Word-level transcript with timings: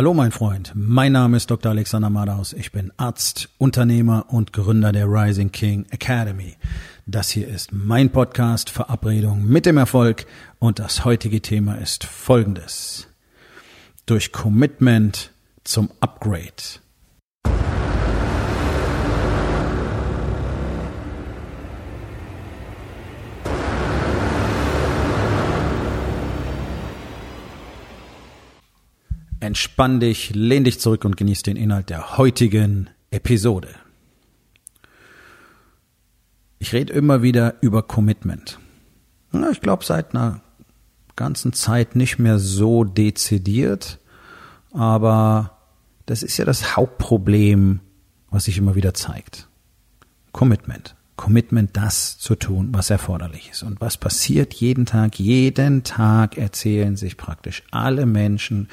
Hallo 0.00 0.14
mein 0.14 0.32
Freund, 0.32 0.72
mein 0.74 1.12
Name 1.12 1.36
ist 1.36 1.50
Dr. 1.50 1.72
Alexander 1.72 2.08
Madaus. 2.08 2.54
Ich 2.54 2.72
bin 2.72 2.90
Arzt, 2.96 3.50
Unternehmer 3.58 4.24
und 4.28 4.54
Gründer 4.54 4.92
der 4.92 5.04
Rising 5.04 5.52
King 5.52 5.84
Academy. 5.90 6.56
Das 7.04 7.28
hier 7.28 7.46
ist 7.46 7.70
mein 7.74 8.08
Podcast 8.08 8.70
Verabredung 8.70 9.44
mit 9.44 9.66
dem 9.66 9.76
Erfolg 9.76 10.24
und 10.58 10.78
das 10.78 11.04
heutige 11.04 11.42
Thema 11.42 11.74
ist 11.74 12.04
folgendes. 12.04 13.08
Durch 14.06 14.32
Commitment 14.32 15.32
zum 15.64 15.90
Upgrade. 16.00 16.80
Entspann 29.50 29.98
dich, 29.98 30.32
lehn 30.32 30.62
dich 30.62 30.78
zurück 30.78 31.04
und 31.04 31.16
genieß 31.16 31.42
den 31.42 31.56
Inhalt 31.56 31.90
der 31.90 32.16
heutigen 32.18 32.88
Episode. 33.10 33.66
Ich 36.60 36.72
rede 36.72 36.92
immer 36.92 37.22
wieder 37.22 37.56
über 37.60 37.82
Commitment. 37.82 38.60
Ich 39.50 39.60
glaube, 39.60 39.84
seit 39.84 40.14
einer 40.14 40.40
ganzen 41.16 41.52
Zeit 41.52 41.96
nicht 41.96 42.20
mehr 42.20 42.38
so 42.38 42.84
dezidiert, 42.84 43.98
aber 44.70 45.58
das 46.06 46.22
ist 46.22 46.36
ja 46.36 46.44
das 46.44 46.76
Hauptproblem, 46.76 47.80
was 48.30 48.44
sich 48.44 48.56
immer 48.56 48.76
wieder 48.76 48.94
zeigt. 48.94 49.48
Commitment. 50.30 50.94
Commitment, 51.20 51.76
das 51.76 52.16
zu 52.16 52.34
tun, 52.34 52.70
was 52.72 52.88
erforderlich 52.88 53.50
ist. 53.50 53.62
Und 53.62 53.78
was 53.82 53.98
passiert 53.98 54.54
jeden 54.54 54.86
Tag? 54.86 55.18
Jeden 55.18 55.84
Tag 55.84 56.38
erzählen 56.38 56.96
sich 56.96 57.18
praktisch 57.18 57.62
alle 57.70 58.06
Menschen 58.06 58.70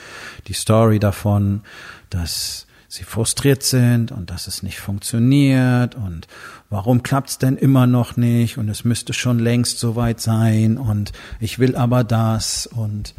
die 0.48 0.54
Story 0.54 0.98
davon, 0.98 1.64
dass 2.10 2.66
sie 2.88 3.04
frustriert 3.04 3.64
sind 3.64 4.14
und 4.14 4.30
dass 4.30 4.48
es 4.48 4.64
nicht 4.64 4.80
funktioniert 4.80 5.96
und 5.96 6.30
warum 6.70 7.04
klappt's 7.04 7.38
denn 7.38 7.58
immer 7.58 7.86
noch 7.86 8.16
nicht 8.16 8.58
und 8.58 8.70
es 8.70 8.86
müsste 8.86 9.12
schon 9.12 9.40
längst 9.40 9.80
soweit 9.80 10.22
sein 10.22 10.78
und 10.78 11.12
ich 11.42 11.60
will 11.60 11.76
aber 11.76 12.06
das 12.06 12.66
und 12.66 13.14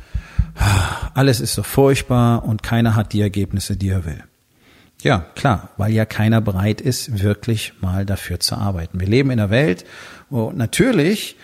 alles 1.12 1.41
ist 1.41 1.52
so 1.52 1.62
furchtbar 1.62 2.45
und 2.45 2.62
keiner 2.62 2.97
hat 2.97 3.12
die 3.12 3.20
Ergebnisse, 3.20 3.77
die 3.77 3.91
er 3.91 4.06
will. 4.06 4.24
Ja, 5.02 5.27
klar, 5.36 5.70
weil 5.77 5.92
ja 5.92 6.04
keiner 6.04 6.41
bereit 6.41 6.80
ist, 6.80 7.22
wirklich 7.22 7.72
mal 7.80 8.04
dafür 8.04 8.41
zu 8.41 8.56
arbeiten. 8.56 8.98
Wir 9.00 9.06
leben 9.06 9.30
in 9.30 9.38
einer 9.38 9.50
Welt, 9.50 9.84
wo 10.28 10.50
natürlich 10.50 11.36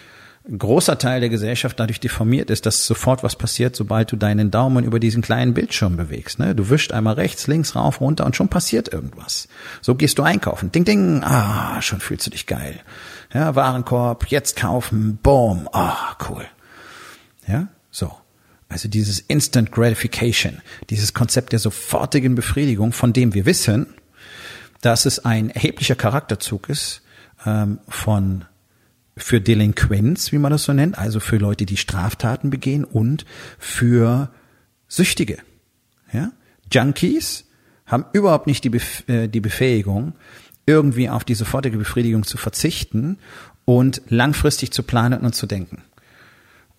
ein 0.46 0.58
großer 0.58 0.98
Teil 0.98 1.20
der 1.20 1.30
Gesellschaft 1.30 1.80
dadurch 1.80 2.00
deformiert 2.00 2.50
ist, 2.50 2.66
dass 2.66 2.86
sofort 2.86 3.22
was 3.22 3.36
passiert, 3.36 3.76
sobald 3.76 4.12
du 4.12 4.16
deinen 4.16 4.50
Daumen 4.50 4.84
über 4.84 5.00
diesen 5.00 5.22
kleinen 5.22 5.54
Bildschirm 5.54 5.96
bewegst. 5.96 6.38
Ne? 6.38 6.54
Du 6.54 6.68
wischst 6.68 6.92
einmal 6.92 7.14
rechts, 7.14 7.46
links, 7.46 7.74
rauf, 7.74 8.00
runter 8.00 8.26
und 8.26 8.36
schon 8.36 8.48
passiert 8.48 8.92
irgendwas. 8.92 9.48
So 9.80 9.94
gehst 9.94 10.18
du 10.18 10.22
einkaufen. 10.22 10.70
Ding, 10.70 10.84
ding, 10.84 11.22
ah, 11.24 11.80
schon 11.80 12.00
fühlst 12.00 12.26
du 12.26 12.30
dich 12.30 12.46
geil. 12.46 12.80
Ja, 13.32 13.54
Warenkorb, 13.54 14.26
jetzt 14.28 14.56
kaufen, 14.56 15.18
boom, 15.22 15.68
ah, 15.72 16.16
cool. 16.28 16.44
Ja, 17.46 17.68
so. 17.90 18.12
Also 18.74 18.88
dieses 18.88 19.20
Instant 19.20 19.70
Gratification, 19.70 20.60
dieses 20.90 21.14
Konzept 21.14 21.52
der 21.52 21.60
sofortigen 21.60 22.34
Befriedigung, 22.34 22.90
von 22.90 23.12
dem 23.12 23.32
wir 23.32 23.46
wissen, 23.46 23.86
dass 24.80 25.06
es 25.06 25.24
ein 25.24 25.48
erheblicher 25.50 25.94
Charakterzug 25.94 26.68
ist 26.68 27.00
ähm, 27.46 27.78
von 27.86 28.46
für 29.16 29.40
Delinquenz, 29.40 30.32
wie 30.32 30.38
man 30.38 30.50
das 30.50 30.64
so 30.64 30.72
nennt, 30.72 30.98
also 30.98 31.20
für 31.20 31.36
Leute, 31.36 31.66
die 31.66 31.76
Straftaten 31.76 32.50
begehen 32.50 32.82
und 32.82 33.24
für 33.60 34.30
Süchtige. 34.88 35.38
Ja? 36.12 36.32
Junkies 36.72 37.44
haben 37.86 38.06
überhaupt 38.12 38.48
nicht 38.48 38.64
die, 38.64 38.70
Bef 38.70 39.08
äh, 39.08 39.28
die 39.28 39.40
Befähigung, 39.40 40.14
irgendwie 40.66 41.08
auf 41.08 41.22
die 41.22 41.36
sofortige 41.36 41.78
Befriedigung 41.78 42.24
zu 42.24 42.38
verzichten 42.38 43.18
und 43.66 44.02
langfristig 44.08 44.72
zu 44.72 44.82
planen 44.82 45.20
und 45.20 45.36
zu 45.36 45.46
denken 45.46 45.84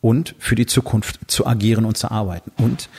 und 0.06 0.36
für 0.38 0.54
die 0.54 0.68
Zukunft 0.68 1.20
zu 1.26 1.48
agieren 1.48 1.84
und 1.84 1.98
zu 1.98 2.12
arbeiten. 2.12 2.52
Und 2.58 2.90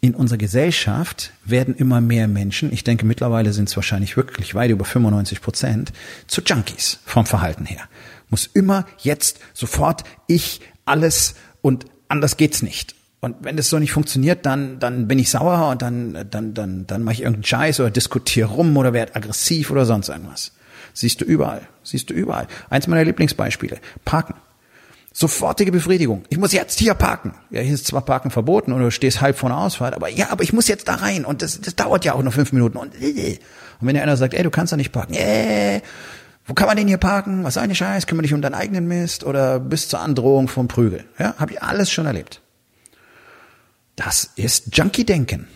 in 0.00 0.14
unserer 0.14 0.38
Gesellschaft 0.38 1.32
werden 1.44 1.74
immer 1.74 2.00
mehr 2.00 2.26
Menschen, 2.26 2.72
ich 2.72 2.84
denke 2.84 3.04
mittlerweile 3.04 3.52
sind 3.52 3.68
es 3.68 3.76
wahrscheinlich 3.76 4.16
wirklich 4.16 4.54
weit 4.54 4.70
über 4.70 4.86
95 4.86 5.42
Prozent, 5.42 5.92
zu 6.26 6.40
Junkies 6.40 7.00
vom 7.04 7.26
Verhalten 7.26 7.66
her. 7.66 7.82
Muss 8.30 8.46
immer 8.46 8.86
jetzt 8.96 9.40
sofort 9.52 10.04
ich 10.26 10.62
alles 10.86 11.34
und 11.60 11.84
anders 12.08 12.38
geht's 12.38 12.62
nicht. 12.62 12.94
Und 13.20 13.36
wenn 13.42 13.58
das 13.58 13.68
so 13.68 13.78
nicht 13.78 13.92
funktioniert, 13.92 14.46
dann, 14.46 14.78
dann 14.78 15.06
bin 15.06 15.18
ich 15.18 15.28
sauer 15.28 15.68
und 15.68 15.82
dann, 15.82 16.26
dann, 16.30 16.54
dann, 16.54 16.86
dann 16.86 17.02
mache 17.02 17.12
ich 17.12 17.20
irgendeinen 17.20 17.44
Scheiß 17.44 17.80
oder 17.80 17.90
diskutiere 17.90 18.48
rum 18.48 18.74
oder 18.78 18.94
werde 18.94 19.16
aggressiv 19.16 19.70
oder 19.70 19.84
sonst 19.84 20.08
irgendwas. 20.08 20.52
Siehst 20.94 21.20
du 21.20 21.26
überall. 21.26 21.60
Siehst 21.82 22.08
du 22.08 22.14
überall. 22.14 22.46
Eins 22.70 22.86
meiner 22.86 23.04
Lieblingsbeispiele. 23.04 23.80
Parken. 24.06 24.32
Sofortige 25.20 25.72
Befriedigung. 25.72 26.22
Ich 26.28 26.38
muss 26.38 26.52
jetzt 26.52 26.78
hier 26.78 26.94
parken. 26.94 27.34
Ja, 27.50 27.60
hier 27.60 27.74
ist 27.74 27.88
zwar 27.88 28.02
Parken 28.02 28.30
verboten 28.30 28.72
oder 28.72 28.84
du 28.84 28.90
stehst 28.92 29.20
halb 29.20 29.36
vor 29.36 29.50
einer 29.50 29.58
Ausfahrt, 29.58 29.94
aber 29.94 30.08
ja, 30.08 30.30
aber 30.30 30.44
ich 30.44 30.52
muss 30.52 30.68
jetzt 30.68 30.86
da 30.86 30.94
rein 30.94 31.24
und 31.24 31.42
das, 31.42 31.60
das 31.60 31.74
dauert 31.74 32.04
ja 32.04 32.12
auch 32.12 32.22
noch 32.22 32.32
fünf 32.32 32.52
Minuten. 32.52 32.78
Und, 32.78 32.94
und 32.94 33.28
wenn 33.80 33.96
dir 33.96 34.02
einer 34.04 34.16
sagt, 34.16 34.32
ey, 34.34 34.44
du 34.44 34.50
kannst 34.50 34.72
da 34.72 34.76
nicht 34.76 34.92
parken, 34.92 35.14
äh, 35.14 35.80
wo 36.46 36.54
kann 36.54 36.68
man 36.68 36.76
denn 36.76 36.86
hier 36.86 36.98
parken? 36.98 37.42
Was 37.42 37.54
soll 37.54 37.64
eine 37.64 37.74
Scheiß? 37.74 38.06
Kümmere 38.06 38.22
dich 38.22 38.32
um 38.32 38.42
deinen 38.42 38.54
eigenen 38.54 38.86
Mist 38.86 39.24
oder 39.24 39.58
bis 39.58 39.88
zur 39.88 39.98
Androhung 39.98 40.46
vom 40.46 40.68
Prügel. 40.68 41.04
Ja, 41.18 41.34
habe 41.36 41.50
ich 41.50 41.62
alles 41.64 41.90
schon 41.90 42.06
erlebt. 42.06 42.40
Das 43.96 44.30
ist 44.36 44.76
Junkie-Denken. 44.76 45.48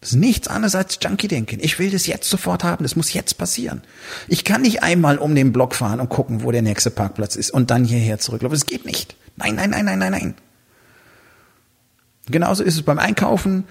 Das 0.00 0.10
ist 0.10 0.16
nichts 0.16 0.46
anderes 0.46 0.76
als 0.76 0.98
Junkie-Denken. 1.02 1.58
Ich 1.60 1.78
will 1.78 1.90
das 1.90 2.06
jetzt 2.06 2.30
sofort 2.30 2.62
haben. 2.62 2.84
Das 2.84 2.94
muss 2.94 3.12
jetzt 3.12 3.36
passieren. 3.36 3.82
Ich 4.28 4.44
kann 4.44 4.62
nicht 4.62 4.82
einmal 4.82 5.18
um 5.18 5.34
den 5.34 5.52
Block 5.52 5.74
fahren 5.74 5.98
und 5.98 6.08
gucken, 6.08 6.44
wo 6.44 6.52
der 6.52 6.62
nächste 6.62 6.90
Parkplatz 6.90 7.34
ist 7.34 7.50
und 7.50 7.70
dann 7.70 7.84
hierher 7.84 8.18
zurücklaufen. 8.18 8.54
Das 8.54 8.66
geht 8.66 8.84
nicht. 8.84 9.16
Nein, 9.36 9.56
nein, 9.56 9.70
nein, 9.70 9.84
nein, 9.84 9.98
nein, 9.98 10.12
nein. 10.12 10.34
Genauso 12.26 12.62
ist 12.62 12.76
es 12.76 12.82
beim 12.82 12.98
Einkaufen 12.98 13.64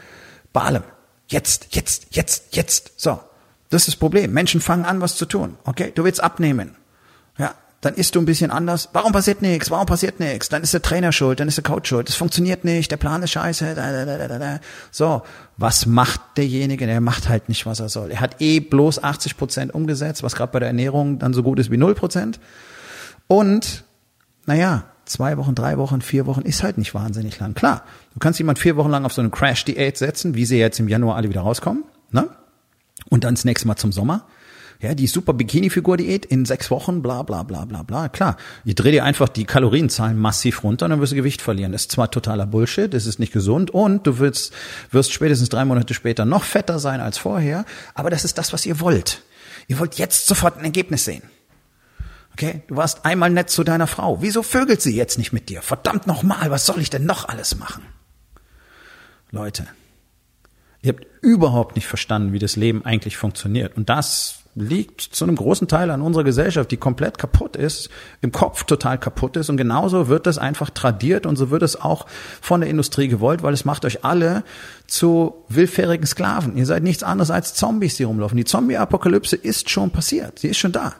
bei 0.51 0.61
allem. 0.61 0.83
Jetzt, 1.27 1.67
jetzt, 1.71 2.07
jetzt, 2.11 2.55
jetzt. 2.55 2.91
So. 2.97 3.19
Das 3.69 3.81
ist 3.81 3.87
das 3.87 3.95
Problem. 3.95 4.31
Menschen 4.33 4.61
fangen 4.61 4.85
an, 4.85 5.01
was 5.01 5.15
zu 5.15 5.25
tun. 5.25 5.57
Okay? 5.63 5.91
Du 5.95 6.03
willst 6.03 6.21
abnehmen. 6.21 6.75
Ja 7.37 7.55
dann 7.81 7.93
isst 7.93 8.15
du 8.15 8.19
ein 8.19 8.25
bisschen 8.25 8.49
anders. 8.49 8.89
Warum 8.93 9.11
passiert 9.11 9.41
nichts? 9.41 9.69
Warum 9.69 9.85
passiert 9.85 10.19
nichts? 10.19 10.49
Dann 10.49 10.63
ist 10.63 10.73
der 10.73 10.81
Trainer 10.81 11.11
schuld, 11.11 11.39
dann 11.39 11.47
ist 11.47 11.57
der 11.57 11.63
Coach 11.63 11.89
schuld. 11.89 12.09
Das 12.09 12.15
funktioniert 12.15 12.63
nicht, 12.63 12.89
der 12.91 12.97
Plan 12.97 13.21
ist 13.21 13.31
scheiße. 13.31 13.75
Da, 13.75 14.05
da, 14.05 14.39
da, 14.39 14.59
so, 14.91 15.21
was 15.57 15.85
macht 15.85 16.19
derjenige? 16.37 16.87
Der 16.87 17.01
macht 17.01 17.29
halt 17.29 17.49
nicht, 17.49 17.65
was 17.65 17.79
er 17.79 17.89
soll. 17.89 18.11
Er 18.11 18.19
hat 18.19 18.41
eh 18.41 18.59
bloß 18.59 19.03
80 19.03 19.37
Prozent 19.37 19.73
umgesetzt, 19.75 20.23
was 20.23 20.35
gerade 20.35 20.51
bei 20.51 20.59
der 20.59 20.69
Ernährung 20.69 21.19
dann 21.19 21.33
so 21.33 21.43
gut 21.43 21.59
ist 21.59 21.69
wie 21.69 21.77
0 21.77 21.93
Prozent. 21.93 22.39
Und, 23.27 23.83
naja, 24.47 24.85
zwei 25.05 25.37
Wochen, 25.37 25.53
drei 25.53 25.77
Wochen, 25.77 26.01
vier 26.01 26.25
Wochen 26.25 26.41
ist 26.41 26.63
halt 26.63 26.79
nicht 26.79 26.95
wahnsinnig 26.95 27.39
lang. 27.39 27.53
Klar, 27.53 27.83
du 28.13 28.19
kannst 28.19 28.39
jemand 28.39 28.57
vier 28.57 28.75
Wochen 28.75 28.89
lang 28.89 29.05
auf 29.05 29.13
so 29.13 29.21
eine 29.21 29.29
Crash-Diät 29.29 29.97
setzen, 29.97 30.33
wie 30.33 30.45
sie 30.45 30.57
jetzt 30.57 30.79
im 30.79 30.87
Januar 30.87 31.15
alle 31.15 31.29
wieder 31.29 31.41
rauskommen, 31.41 31.83
ne? 32.11 32.27
Und 33.09 33.23
dann 33.23 33.35
das 33.35 33.45
nächste 33.45 33.67
Mal 33.67 33.77
zum 33.77 33.91
Sommer. 33.91 34.25
Ja, 34.79 34.93
die 34.93 35.07
super 35.07 35.33
Bikini-Figur-Diät 35.33 36.25
in 36.25 36.45
sechs 36.45 36.69
Wochen, 36.69 37.01
bla 37.01 37.23
bla 37.23 37.41
bla 37.43 37.65
bla 37.65 37.81
bla. 37.81 38.09
Klar, 38.09 38.37
ich 38.63 38.75
drehe 38.75 38.91
dir 38.91 39.03
einfach 39.03 39.27
die 39.27 39.45
Kalorienzahlen 39.45 40.17
massiv 40.17 40.63
runter 40.63 40.85
und 40.85 40.91
dann 40.91 41.01
wirst 41.01 41.13
du 41.13 41.15
Gewicht 41.15 41.41
verlieren. 41.41 41.71
Das 41.71 41.81
ist 41.81 41.91
zwar 41.91 42.11
totaler 42.11 42.45
Bullshit, 42.45 42.93
das 42.93 43.07
ist 43.07 43.17
nicht 43.17 43.33
gesund 43.33 43.71
und 43.71 44.05
du 44.05 44.19
wirst, 44.19 44.53
wirst 44.91 45.13
spätestens 45.13 45.49
drei 45.49 45.65
Monate 45.65 45.95
später 45.95 46.25
noch 46.25 46.43
fetter 46.43 46.77
sein 46.77 47.01
als 47.01 47.17
vorher, 47.17 47.65
aber 47.95 48.11
das 48.11 48.23
ist 48.23 48.37
das, 48.37 48.53
was 48.53 48.67
ihr 48.67 48.79
wollt. 48.79 49.23
Ihr 49.67 49.79
wollt 49.79 49.95
jetzt 49.95 50.27
sofort 50.27 50.57
ein 50.57 50.65
Ergebnis 50.65 51.05
sehen. 51.05 51.23
Okay, 52.33 52.61
du 52.67 52.75
warst 52.75 53.03
einmal 53.03 53.31
nett 53.31 53.49
zu 53.49 53.63
deiner 53.63 53.87
Frau. 53.87 54.21
Wieso 54.21 54.43
vögelt 54.43 54.79
sie 54.79 54.95
jetzt 54.95 55.17
nicht 55.17 55.33
mit 55.33 55.49
dir? 55.49 55.63
Verdammt 55.63 56.05
nochmal, 56.05 56.51
was 56.51 56.67
soll 56.67 56.79
ich 56.79 56.91
denn 56.91 57.03
noch 57.03 57.27
alles 57.27 57.57
machen? 57.57 57.83
Leute, 59.31 59.65
ihr 60.83 60.93
habt 60.93 61.07
überhaupt 61.21 61.75
nicht 61.75 61.87
verstanden, 61.87 62.33
wie 62.33 62.39
das 62.39 62.55
Leben 62.55 62.85
eigentlich 62.85 63.17
funktioniert. 63.17 63.75
Und 63.75 63.89
das 63.89 64.36
liegt 64.57 65.01
zu 65.01 65.23
einem 65.23 65.35
großen 65.35 65.67
Teil 65.67 65.91
an 65.91 66.01
unserer 66.01 66.23
Gesellschaft, 66.23 66.71
die 66.71 66.77
komplett 66.77 67.17
kaputt 67.17 67.55
ist, 67.55 67.89
im 68.21 68.31
Kopf 68.31 68.63
total 68.63 68.97
kaputt 68.97 69.37
ist. 69.37 69.49
Und 69.49 69.57
genauso 69.57 70.07
wird 70.07 70.25
das 70.25 70.37
einfach 70.37 70.71
tradiert 70.71 71.25
und 71.25 71.35
so 71.35 71.51
wird 71.51 71.61
es 71.61 71.79
auch 71.79 72.07
von 72.41 72.61
der 72.61 72.69
Industrie 72.69 73.07
gewollt, 73.07 73.43
weil 73.43 73.53
es 73.53 73.65
macht 73.65 73.85
euch 73.85 74.03
alle 74.03 74.43
zu 74.87 75.35
willfährigen 75.47 76.07
Sklaven. 76.07 76.57
Ihr 76.57 76.65
seid 76.65 76.83
nichts 76.83 77.03
anderes 77.03 77.29
als 77.29 77.53
Zombies, 77.53 77.97
die 77.97 78.03
rumlaufen. 78.03 78.37
Die 78.37 78.45
Zombie-Apokalypse 78.45 79.35
ist 79.35 79.69
schon 79.69 79.91
passiert. 79.91 80.39
Sie 80.39 80.47
ist 80.47 80.57
schon 80.57 80.71
da. 80.71 80.95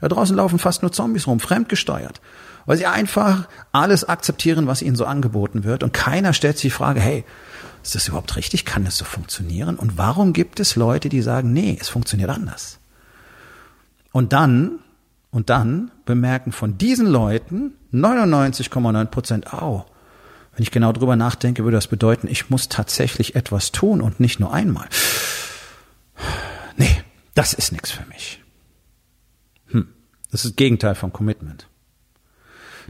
Da 0.00 0.08
draußen 0.08 0.34
laufen 0.34 0.58
fast 0.58 0.82
nur 0.82 0.92
Zombies 0.92 1.26
rum, 1.26 1.38
fremdgesteuert. 1.38 2.20
Weil 2.64 2.78
sie 2.78 2.86
einfach 2.86 3.48
alles 3.72 4.08
akzeptieren, 4.08 4.66
was 4.66 4.82
ihnen 4.82 4.96
so 4.96 5.04
angeboten 5.04 5.64
wird. 5.64 5.82
Und 5.82 5.92
keiner 5.92 6.32
stellt 6.32 6.56
sich 6.56 6.70
die 6.72 6.76
Frage, 6.76 7.00
hey, 7.00 7.24
ist 7.82 7.94
das 7.94 8.08
überhaupt 8.08 8.36
richtig? 8.36 8.64
Kann 8.64 8.84
das 8.84 8.96
so 8.96 9.04
funktionieren? 9.04 9.76
Und 9.76 9.98
warum 9.98 10.32
gibt 10.32 10.60
es 10.60 10.76
Leute, 10.76 11.08
die 11.08 11.20
sagen, 11.20 11.52
nee, 11.52 11.76
es 11.80 11.88
funktioniert 11.88 12.30
anders? 12.30 12.78
Und 14.12 14.32
dann, 14.32 14.78
und 15.30 15.50
dann 15.50 15.90
bemerken 16.04 16.52
von 16.52 16.78
diesen 16.78 17.06
Leuten 17.06 17.72
99,9 17.92 19.06
Prozent, 19.06 19.52
au, 19.52 19.86
Wenn 20.54 20.62
ich 20.62 20.70
genau 20.70 20.92
drüber 20.92 21.16
nachdenke, 21.16 21.64
würde 21.64 21.78
das 21.78 21.88
bedeuten, 21.88 22.28
ich 22.28 22.50
muss 22.50 22.68
tatsächlich 22.68 23.34
etwas 23.34 23.72
tun 23.72 24.02
und 24.02 24.20
nicht 24.20 24.38
nur 24.38 24.52
einmal. 24.52 24.86
Nee, 26.76 27.02
das 27.34 27.54
ist 27.54 27.72
nichts 27.72 27.90
für 27.90 28.06
mich. 28.06 28.42
Hm, 29.68 29.88
das 30.30 30.44
ist 30.44 30.52
das 30.52 30.56
Gegenteil 30.56 30.94
von 30.94 31.12
Commitment. 31.12 31.68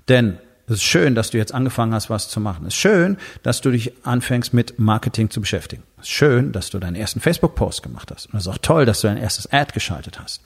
Denn 0.09 0.39
es 0.73 0.79
ist 0.79 0.85
schön, 0.85 1.15
dass 1.15 1.31
du 1.31 1.39
jetzt 1.39 1.55
angefangen 1.55 1.95
hast, 1.95 2.11
was 2.11 2.29
zu 2.29 2.41
machen. 2.41 2.67
Es 2.67 2.75
ist 2.75 2.81
schön, 2.81 3.17
dass 3.43 3.61
du 3.61 3.71
dich 3.71 3.93
anfängst, 4.05 4.55
mit 4.55 4.79
Marketing 4.79 5.31
zu 5.31 5.41
beschäftigen. 5.41 5.83
Es 5.99 6.05
ist 6.05 6.11
schön, 6.11 6.53
dass 6.53 6.71
du 6.71 6.79
deinen 6.79 6.97
ersten 6.97 7.21
Facebook-Post 7.21 7.83
gemacht 7.83 8.11
hast. 8.13 8.27
Und 8.27 8.39
es 8.39 8.47
ist 8.47 8.53
auch 8.53 8.59
toll, 8.59 8.87
dass 8.87 9.01
du 9.01 9.09
dein 9.09 9.17
erstes 9.17 9.53
Ad 9.53 9.73
geschaltet 9.73 10.19
hast. 10.21 10.43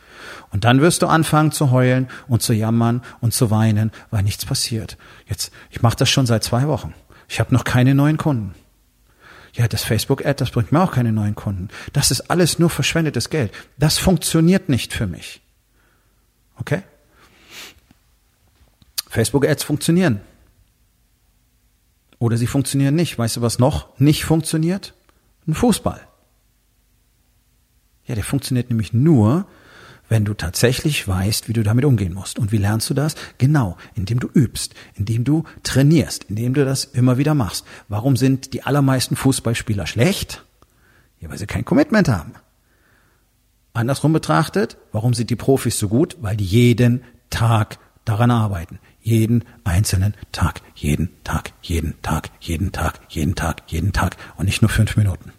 Und 0.50 0.64
dann 0.64 0.80
wirst 0.80 1.02
du 1.02 1.06
anfangen 1.06 1.52
zu 1.52 1.70
heulen 1.70 2.08
und 2.28 2.42
zu 2.42 2.52
jammern 2.52 3.02
und 3.20 3.34
zu 3.34 3.50
weinen, 3.50 3.92
weil 4.10 4.22
nichts 4.22 4.44
passiert. 4.44 4.96
Jetzt, 5.26 5.52
ich 5.70 5.82
mache 5.82 5.96
das 5.96 6.10
schon 6.10 6.26
seit 6.26 6.44
zwei 6.44 6.66
Wochen. 6.68 6.94
Ich 7.28 7.40
habe 7.40 7.54
noch 7.54 7.64
keine 7.64 7.94
neuen 7.94 8.16
Kunden. 8.16 8.54
Ja, 9.54 9.68
das 9.68 9.84
Facebook-Ad, 9.84 10.34
das 10.38 10.50
bringt 10.50 10.72
mir 10.72 10.82
auch 10.82 10.92
keine 10.92 11.12
neuen 11.12 11.34
Kunden. 11.34 11.68
Das 11.92 12.10
ist 12.10 12.30
alles 12.30 12.58
nur 12.58 12.68
verschwendetes 12.68 13.30
Geld. 13.30 13.52
Das 13.78 13.96
funktioniert 13.96 14.68
nicht 14.68 14.92
für 14.92 15.06
mich. 15.06 15.40
Okay? 16.58 16.82
Facebook-Ads 19.16 19.64
funktionieren. 19.64 20.20
Oder 22.18 22.36
sie 22.36 22.46
funktionieren 22.46 22.94
nicht. 22.94 23.18
Weißt 23.18 23.36
du, 23.36 23.40
was 23.40 23.58
noch 23.58 23.98
nicht 23.98 24.26
funktioniert? 24.26 24.92
Ein 25.46 25.54
Fußball. 25.54 26.00
Ja, 28.04 28.14
der 28.14 28.24
funktioniert 28.24 28.68
nämlich 28.68 28.92
nur, 28.92 29.46
wenn 30.10 30.26
du 30.26 30.34
tatsächlich 30.34 31.08
weißt, 31.08 31.48
wie 31.48 31.54
du 31.54 31.62
damit 31.62 31.86
umgehen 31.86 32.12
musst. 32.12 32.38
Und 32.38 32.52
wie 32.52 32.58
lernst 32.58 32.90
du 32.90 32.94
das? 32.94 33.14
Genau, 33.38 33.78
indem 33.94 34.20
du 34.20 34.28
übst, 34.28 34.74
indem 34.94 35.24
du 35.24 35.44
trainierst, 35.62 36.24
indem 36.24 36.52
du 36.52 36.66
das 36.66 36.84
immer 36.84 37.16
wieder 37.16 37.34
machst. 37.34 37.64
Warum 37.88 38.16
sind 38.16 38.52
die 38.52 38.64
allermeisten 38.64 39.16
Fußballspieler 39.16 39.86
schlecht? 39.86 40.44
Ja, 41.20 41.30
weil 41.30 41.38
sie 41.38 41.46
kein 41.46 41.64
Commitment 41.64 42.10
haben. 42.10 42.34
Andersrum 43.72 44.12
betrachtet, 44.12 44.76
warum 44.92 45.14
sind 45.14 45.30
die 45.30 45.36
Profis 45.36 45.78
so 45.78 45.88
gut? 45.88 46.18
Weil 46.20 46.36
die 46.36 46.44
jeden 46.44 47.02
Tag 47.30 47.78
daran 48.06 48.30
arbeiten. 48.30 48.78
Jeden 49.06 49.44
einzelnen 49.62 50.14
Tag, 50.32 50.62
jeden 50.74 51.10
Tag, 51.22 51.52
jeden 51.62 51.94
Tag, 52.02 52.28
jeden 52.40 52.72
Tag, 52.72 52.98
jeden 53.08 53.36
Tag, 53.36 53.62
jeden 53.68 53.92
Tag 53.92 54.16
und 54.36 54.46
nicht 54.46 54.62
nur 54.62 54.68
fünf 54.68 54.96
Minuten. 54.96 55.30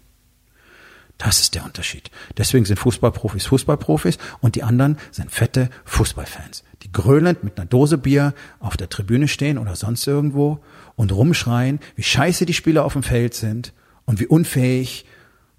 Das 1.17 1.41
ist 1.41 1.53
der 1.53 1.65
Unterschied. 1.65 2.09
Deswegen 2.37 2.63
sind 2.63 2.79
Fußballprofis 2.79 3.47
Fußballprofis 3.47 4.19
und 4.39 4.55
die 4.55 4.63
anderen 4.63 4.97
sind 5.11 5.31
fette 5.31 5.69
Fußballfans, 5.83 6.63
die 6.83 6.93
grölend 6.93 7.43
mit 7.43 7.59
einer 7.59 7.65
Dose 7.65 7.97
Bier 7.97 8.33
auf 8.61 8.77
der 8.77 8.87
Tribüne 8.87 9.27
stehen 9.27 9.57
oder 9.57 9.75
sonst 9.75 10.07
irgendwo 10.07 10.63
und 10.95 11.11
rumschreien, 11.11 11.81
wie 11.97 12.03
scheiße 12.03 12.45
die 12.45 12.53
Spieler 12.53 12.85
auf 12.85 12.93
dem 12.93 13.03
Feld 13.03 13.33
sind 13.33 13.73
und 14.05 14.21
wie 14.21 14.27
unfähig 14.27 15.05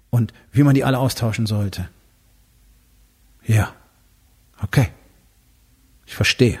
und 0.09 0.33
wie 0.51 0.63
man 0.63 0.73
die 0.73 0.83
alle 0.83 0.97
austauschen 0.97 1.45
sollte. 1.45 1.87
Ja, 3.45 3.71
okay. 4.63 4.87
Ich 6.07 6.15
verstehe. 6.15 6.59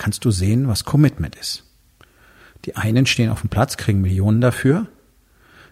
Kannst 0.00 0.24
du 0.24 0.32
sehen, 0.32 0.66
was 0.66 0.84
Commitment 0.84 1.36
ist. 1.36 1.62
Die 2.64 2.74
einen 2.74 3.06
stehen 3.06 3.30
auf 3.30 3.42
dem 3.42 3.50
Platz, 3.50 3.76
kriegen 3.76 4.00
Millionen 4.00 4.40
dafür 4.40 4.88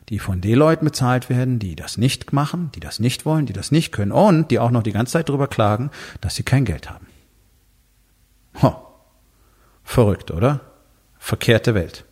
die 0.08 0.18
von 0.18 0.40
den 0.40 0.54
Leuten 0.54 0.84
bezahlt 0.84 1.28
werden, 1.28 1.58
die 1.58 1.76
das 1.76 1.98
nicht 1.98 2.32
machen, 2.32 2.70
die 2.74 2.80
das 2.80 2.98
nicht 2.98 3.26
wollen, 3.26 3.46
die 3.46 3.52
das 3.52 3.70
nicht 3.70 3.92
können 3.92 4.12
und 4.12 4.50
die 4.50 4.58
auch 4.58 4.70
noch 4.70 4.82
die 4.82 4.92
ganze 4.92 5.12
Zeit 5.12 5.28
darüber 5.28 5.48
klagen, 5.48 5.90
dass 6.20 6.34
sie 6.34 6.42
kein 6.42 6.64
Geld 6.64 6.90
haben. 6.90 7.06
Ho. 8.62 8.74
Verrückt, 9.84 10.30
oder? 10.30 10.60
Verkehrte 11.18 11.74
Welt. 11.74 12.04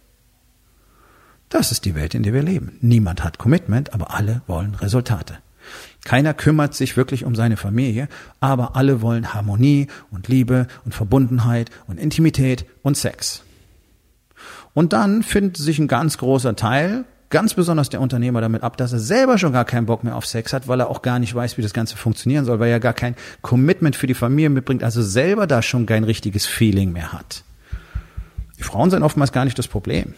Das 1.48 1.72
ist 1.72 1.84
die 1.84 1.94
Welt, 1.94 2.14
in 2.14 2.22
der 2.22 2.32
wir 2.32 2.42
leben. 2.42 2.76
Niemand 2.80 3.22
hat 3.22 3.38
Commitment, 3.38 3.94
aber 3.94 4.12
alle 4.12 4.42
wollen 4.46 4.74
Resultate. 4.74 5.38
Keiner 6.06 6.34
kümmert 6.34 6.72
sich 6.72 6.96
wirklich 6.96 7.24
um 7.24 7.34
seine 7.34 7.56
Familie, 7.56 8.06
aber 8.38 8.76
alle 8.76 9.02
wollen 9.02 9.34
Harmonie 9.34 9.88
und 10.12 10.28
Liebe 10.28 10.68
und 10.84 10.94
Verbundenheit 10.94 11.68
und 11.88 11.98
Intimität 11.98 12.64
und 12.82 12.96
Sex. 12.96 13.42
Und 14.72 14.92
dann 14.92 15.24
findet 15.24 15.56
sich 15.56 15.80
ein 15.80 15.88
ganz 15.88 16.16
großer 16.18 16.54
Teil, 16.54 17.06
ganz 17.28 17.54
besonders 17.54 17.88
der 17.88 18.00
Unternehmer 18.00 18.40
damit 18.40 18.62
ab, 18.62 18.76
dass 18.76 18.92
er 18.92 19.00
selber 19.00 19.36
schon 19.36 19.52
gar 19.52 19.64
keinen 19.64 19.86
Bock 19.86 20.04
mehr 20.04 20.14
auf 20.14 20.26
Sex 20.26 20.52
hat, 20.52 20.68
weil 20.68 20.78
er 20.78 20.90
auch 20.90 21.02
gar 21.02 21.18
nicht 21.18 21.34
weiß, 21.34 21.58
wie 21.58 21.62
das 21.62 21.72
Ganze 21.72 21.96
funktionieren 21.96 22.44
soll, 22.44 22.60
weil 22.60 22.70
er 22.70 22.78
gar 22.78 22.94
kein 22.94 23.16
Commitment 23.42 23.96
für 23.96 24.06
die 24.06 24.14
Familie 24.14 24.50
mitbringt, 24.50 24.84
also 24.84 25.02
selber 25.02 25.48
da 25.48 25.60
schon 25.60 25.86
kein 25.86 26.04
richtiges 26.04 26.46
Feeling 26.46 26.92
mehr 26.92 27.12
hat. 27.12 27.42
Die 28.60 28.62
Frauen 28.62 28.90
sind 28.90 29.02
oftmals 29.02 29.32
gar 29.32 29.44
nicht 29.44 29.58
das 29.58 29.66
Problem. 29.66 30.14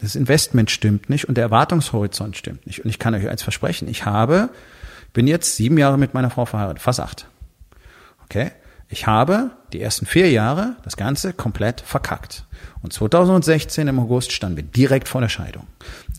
Das 0.00 0.14
Investment 0.14 0.70
stimmt 0.70 1.10
nicht 1.10 1.28
und 1.28 1.36
der 1.36 1.44
Erwartungshorizont 1.44 2.36
stimmt 2.36 2.66
nicht. 2.66 2.84
Und 2.84 2.90
ich 2.90 2.98
kann 2.98 3.14
euch 3.14 3.28
eins 3.28 3.42
versprechen, 3.42 3.88
ich 3.88 4.04
habe, 4.04 4.50
bin 5.12 5.26
jetzt 5.26 5.56
sieben 5.56 5.78
Jahre 5.78 5.98
mit 5.98 6.14
meiner 6.14 6.30
Frau 6.30 6.44
verheiratet, 6.44 6.82
fast 6.82 7.00
acht. 7.00 7.26
Okay? 8.24 8.52
Ich 8.88 9.06
habe 9.06 9.50
die 9.72 9.82
ersten 9.82 10.06
vier 10.06 10.30
Jahre 10.30 10.76
das 10.82 10.96
Ganze 10.96 11.32
komplett 11.32 11.80
verkackt. 11.80 12.46
Und 12.82 12.92
2016 12.92 13.86
im 13.88 13.98
August 13.98 14.32
standen 14.32 14.56
wir 14.56 14.64
direkt 14.64 15.08
vor 15.08 15.20
der 15.20 15.28
Scheidung. 15.28 15.66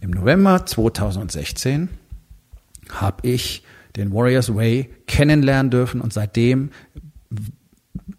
Im 0.02 0.12
November 0.12 0.66
2016 0.66 1.90
habe 2.92 3.28
ich 3.28 3.64
den 3.96 4.14
Warriors 4.14 4.54
Way 4.56 4.90
kennenlernen 5.08 5.72
dürfen 5.72 6.02
und 6.02 6.14
seitdem 6.14 6.72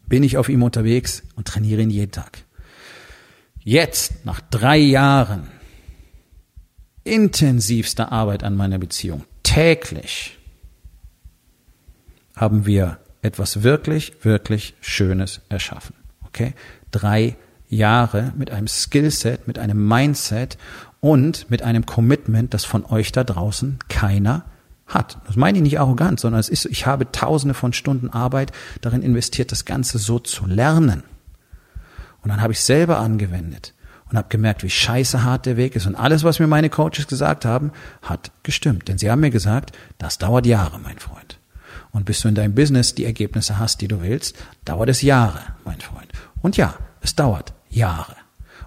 bin 0.09 0.23
ich 0.25 0.37
auf 0.37 0.49
ihm 0.49 0.63
unterwegs 0.63 1.23
und 1.37 1.47
trainiere 1.47 1.83
ihn 1.83 1.91
jeden 1.91 2.13
Tag. 2.13 2.45
Jetzt, 3.63 4.25
nach 4.25 4.41
drei 4.41 4.79
Jahren 4.79 5.49
intensivster 7.05 8.13
Arbeit 8.13 8.43
an 8.43 8.57
meiner 8.57 8.79
Beziehung, 8.79 9.25
täglich, 9.43 10.39
haben 12.35 12.65
wir 12.65 12.99
etwas 13.23 13.63
wirklich, 13.63 14.25
wirklich 14.25 14.75
Schönes 14.81 15.43
erschaffen. 15.49 15.95
Okay? 16.27 16.55
Drei 16.91 17.37
Jahre 17.69 18.33
mit 18.37 18.51
einem 18.51 18.67
Skillset, 18.67 19.47
mit 19.47 19.59
einem 19.59 19.87
Mindset 19.87 20.57
und 21.01 21.51
mit 21.51 21.63
einem 21.63 21.87
Commitment, 21.87 22.55
das 22.55 22.65
von 22.65 22.85
euch 22.87 23.13
da 23.13 23.25
draußen 23.25 23.79
keiner 23.89 24.45
hat. 24.87 25.19
Das 25.27 25.37
meine 25.37 25.59
ich 25.59 25.63
nicht 25.63 25.79
arrogant, 25.79 26.19
sondern 26.19 26.41
es 26.41 26.49
ist, 26.49 26.65
ich 26.65 26.87
habe 26.87 27.13
tausende 27.13 27.55
von 27.55 27.73
Stunden 27.73 28.11
Arbeit 28.11 28.53
darin 28.81 29.03
investiert, 29.03 29.53
das 29.53 29.65
Ganze 29.65 29.99
so 29.99 30.19
zu 30.19 30.47
lernen. 30.47 31.05
Und 32.23 32.31
dann 32.31 32.41
habe 32.41 32.53
ich 32.53 32.61
selber 32.61 32.99
angewendet 32.99 33.75
und 34.11 34.19
habe 34.19 34.29
gemerkt, 34.29 34.63
wie 34.63 34.71
scheiße 34.71 35.23
hart 35.23 35.47
der 35.47 35.57
Weg 35.57 35.77
ist. 35.77 35.87
Und 35.87 35.95
alles, 35.95 36.25
was 36.25 36.39
mir 36.39 36.47
meine 36.47 36.69
Coaches 36.69 37.07
gesagt 37.07 37.45
haben, 37.45 37.73
hat 38.03 38.33
gestimmt. 38.43 38.89
Denn 38.89 38.99
sie 38.99 39.11
haben 39.11 39.21
mir 39.21 39.31
gesagt, 39.31 39.77
das 39.99 40.19
dauert 40.19 40.47
Jahre, 40.47 40.79
mein 40.79 40.99
Freund. 40.99 41.39
Und 41.93 42.05
bis 42.05 42.21
du 42.21 42.29
in 42.29 42.35
deinem 42.35 42.55
Business 42.55 42.95
die 42.95 43.05
Ergebnisse 43.05 43.59
hast, 43.59 43.81
die 43.81 43.89
du 43.89 44.03
willst, 44.03 44.37
dauert 44.65 44.89
es 44.89 45.03
Jahre, 45.03 45.41
mein 45.65 45.81
Freund. 45.81 46.09
Und 46.43 46.57
ja, 46.57 46.75
es 47.01 47.15
dauert 47.15 47.53
Jahre. 47.69 48.17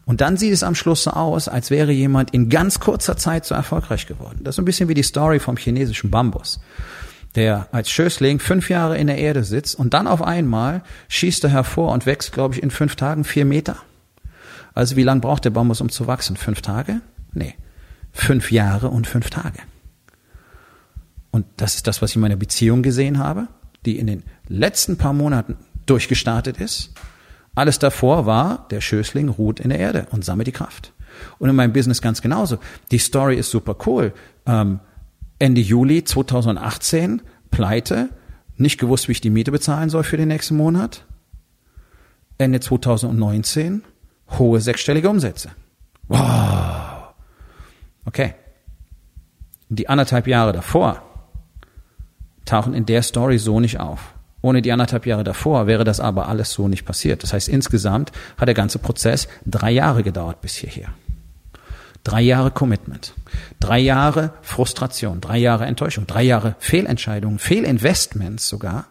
Und 0.06 0.22
dann 0.22 0.36
sieht 0.36 0.52
es 0.52 0.64
am 0.64 0.76
Schluss 0.76 1.04
so 1.04 1.12
aus, 1.12 1.48
als 1.48 1.72
wäre 1.72 1.92
jemand 1.92 2.32
in 2.32 2.50
ganz 2.50 2.80
kurzer 2.80 3.16
Zeit 3.16 3.46
so 3.46 3.56
erfolgreich 3.56 4.06
geworden. 4.06 4.42
Das 4.44 4.56
ist 4.56 4.60
ein 4.60 4.66
bisschen 4.66 4.90
wie 4.90 4.94
die 4.94 5.04
Story 5.04 5.40
vom 5.40 5.56
chinesischen 5.56 6.12
Bambus, 6.12 6.60
der 7.36 7.68
als 7.72 7.90
Schößling 7.90 8.40
fünf 8.40 8.70
Jahre 8.70 8.98
in 8.98 9.08
der 9.08 9.18
Erde 9.18 9.44
sitzt 9.44 9.76
und 9.76 9.94
dann 9.94 10.08
auf 10.08 10.22
einmal 10.22 10.84
schießt 11.08 11.44
er 11.46 11.50
hervor 11.50 11.92
und 11.92 12.06
wächst, 12.06 12.32
glaube 12.32 12.56
ich, 12.56 12.64
in 12.64 12.72
fünf 12.72 12.96
Tagen 12.96 13.24
vier 13.24 13.46
Meter. 13.46 13.78
Also 14.74 14.96
wie 14.96 15.04
lange 15.04 15.22
braucht 15.22 15.46
der 15.46 15.52
Bambus, 15.52 15.82
um 15.82 15.90
zu 15.90 16.08
wachsen? 16.08 16.38
Fünf 16.38 16.62
Tage? 16.62 17.02
Nee. 17.34 17.56
Fünf 18.12 18.52
Jahre 18.52 18.90
und 18.90 19.08
fünf 19.08 19.30
Tage. 19.30 19.60
Und 21.32 21.46
das 21.58 21.76
ist 21.76 21.88
das, 21.88 22.02
was 22.02 22.12
ich 22.12 22.16
in 22.16 22.22
meiner 22.22 22.36
Beziehung 22.36 22.84
gesehen 22.84 23.18
habe, 23.18 23.48
die 23.86 23.98
in 23.98 24.08
den 24.08 24.24
letzten 24.48 24.98
paar 24.98 25.14
Monaten 25.14 25.58
durchgestartet 25.86 26.58
ist 26.60 26.92
alles 27.56 27.80
davor 27.80 28.26
war, 28.26 28.68
der 28.72 28.82
Schößling 28.82 29.30
ruht 29.30 29.60
in 29.60 29.70
der 29.70 29.80
Erde 29.80 30.08
und 30.12 30.26
sammelt 30.26 30.48
die 30.48 30.52
Kraft. 30.52 30.92
Und 31.38 31.50
in 31.50 31.56
meinem 31.56 31.74
Business 31.74 32.02
ganz 32.02 32.22
genauso. 32.22 32.58
Die 32.92 32.98
Story 32.98 33.36
ist 33.36 33.52
super 33.52 33.76
cool. 33.86 34.14
Ähm, 34.48 34.80
Ende 35.44 35.60
Juli 35.60 36.06
2018, 36.06 37.22
pleite, 37.52 38.08
nicht 38.56 38.80
gewusst, 38.80 39.10
wie 39.10 39.12
ich 39.12 39.20
die 39.20 39.30
Miete 39.30 39.52
bezahlen 39.52 39.90
soll 39.90 40.06
für 40.06 40.16
den 40.16 40.30
nächsten 40.30 40.56
Monat. 40.56 41.04
Ende 42.38 42.62
2019, 42.62 43.84
hohe 44.40 44.62
sechsstellige 44.62 45.10
Umsätze. 45.10 45.50
Wow. 46.08 47.14
Okay. 48.06 48.36
Die 49.68 49.90
anderthalb 49.90 50.28
Jahre 50.28 50.54
davor 50.54 51.02
tauchen 52.46 52.74
in 52.74 52.86
der 52.86 53.02
Story 53.02 53.38
so 53.38 53.60
nicht 53.60 53.82
auf. 53.82 54.14
Ohne 54.42 54.62
die 54.62 54.72
anderthalb 54.72 55.06
Jahre 55.06 55.26
davor 55.26 55.68
wäre 55.68 55.84
das 55.84 56.00
aber 56.00 56.30
alles 56.30 56.54
so 56.54 56.70
nicht 56.70 56.86
passiert. 56.86 57.22
Das 57.22 57.34
heißt, 57.34 57.50
insgesamt 57.50 58.14
hat 58.38 58.48
der 58.48 58.56
ganze 58.56 58.80
Prozess 58.80 59.28
drei 59.46 59.72
Jahre 59.72 60.04
gedauert 60.04 60.40
bis 60.40 60.56
hierher. 60.56 60.94
Drei 62.04 62.22
Jahre 62.22 62.52
Commitment, 62.52 63.14
drei 63.62 63.80
Jahre 63.80 64.34
Frustration, 64.42 65.22
drei 65.22 65.38
Jahre 65.38 65.66
Enttäuschung, 65.66 66.06
drei 66.06 66.24
Jahre 66.24 66.56
Fehlentscheidungen, 66.60 67.40
Fehlinvestments 67.40 68.50
sogar. 68.50 68.88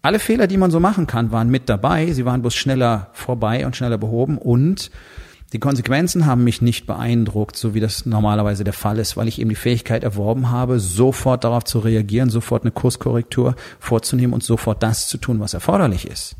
Alle 0.00 0.18
Fehler, 0.18 0.46
die 0.46 0.56
man 0.56 0.70
so 0.70 0.80
machen 0.80 1.06
kann, 1.06 1.32
waren 1.32 1.50
mit 1.50 1.68
dabei. 1.68 2.10
Sie 2.12 2.24
waren 2.24 2.40
bloß 2.40 2.54
schneller 2.54 3.10
vorbei 3.12 3.66
und 3.66 3.76
schneller 3.76 3.98
behoben 3.98 4.38
und 4.38 4.90
die 5.52 5.58
Konsequenzen 5.58 6.26
haben 6.26 6.44
mich 6.44 6.62
nicht 6.62 6.86
beeindruckt, 6.86 7.56
so 7.56 7.74
wie 7.74 7.80
das 7.80 8.06
normalerweise 8.06 8.62
der 8.62 8.72
Fall 8.72 8.98
ist, 8.98 9.16
weil 9.16 9.26
ich 9.26 9.40
eben 9.40 9.50
die 9.50 9.56
Fähigkeit 9.56 10.04
erworben 10.04 10.50
habe, 10.50 10.78
sofort 10.78 11.42
darauf 11.42 11.64
zu 11.64 11.80
reagieren, 11.80 12.30
sofort 12.30 12.62
eine 12.62 12.70
Kurskorrektur 12.70 13.56
vorzunehmen 13.80 14.32
und 14.32 14.44
sofort 14.44 14.82
das 14.82 15.08
zu 15.08 15.18
tun, 15.18 15.40
was 15.40 15.52
erforderlich 15.52 16.06
ist. 16.06 16.36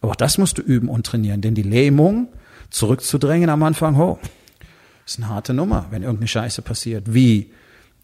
Aber 0.00 0.10
auch 0.10 0.16
das 0.16 0.38
musst 0.38 0.58
du 0.58 0.62
üben 0.62 0.88
und 0.88 1.06
trainieren, 1.06 1.40
denn 1.40 1.54
die 1.54 1.62
Lähmung 1.62 2.28
zurückzudrängen 2.70 3.48
am 3.48 3.62
Anfang, 3.62 3.96
ho, 3.96 4.18
ist 5.06 5.18
eine 5.18 5.28
harte 5.28 5.54
Nummer, 5.54 5.86
wenn 5.90 6.02
irgendeine 6.02 6.28
Scheiße 6.28 6.62
passiert, 6.62 7.12
wie 7.14 7.50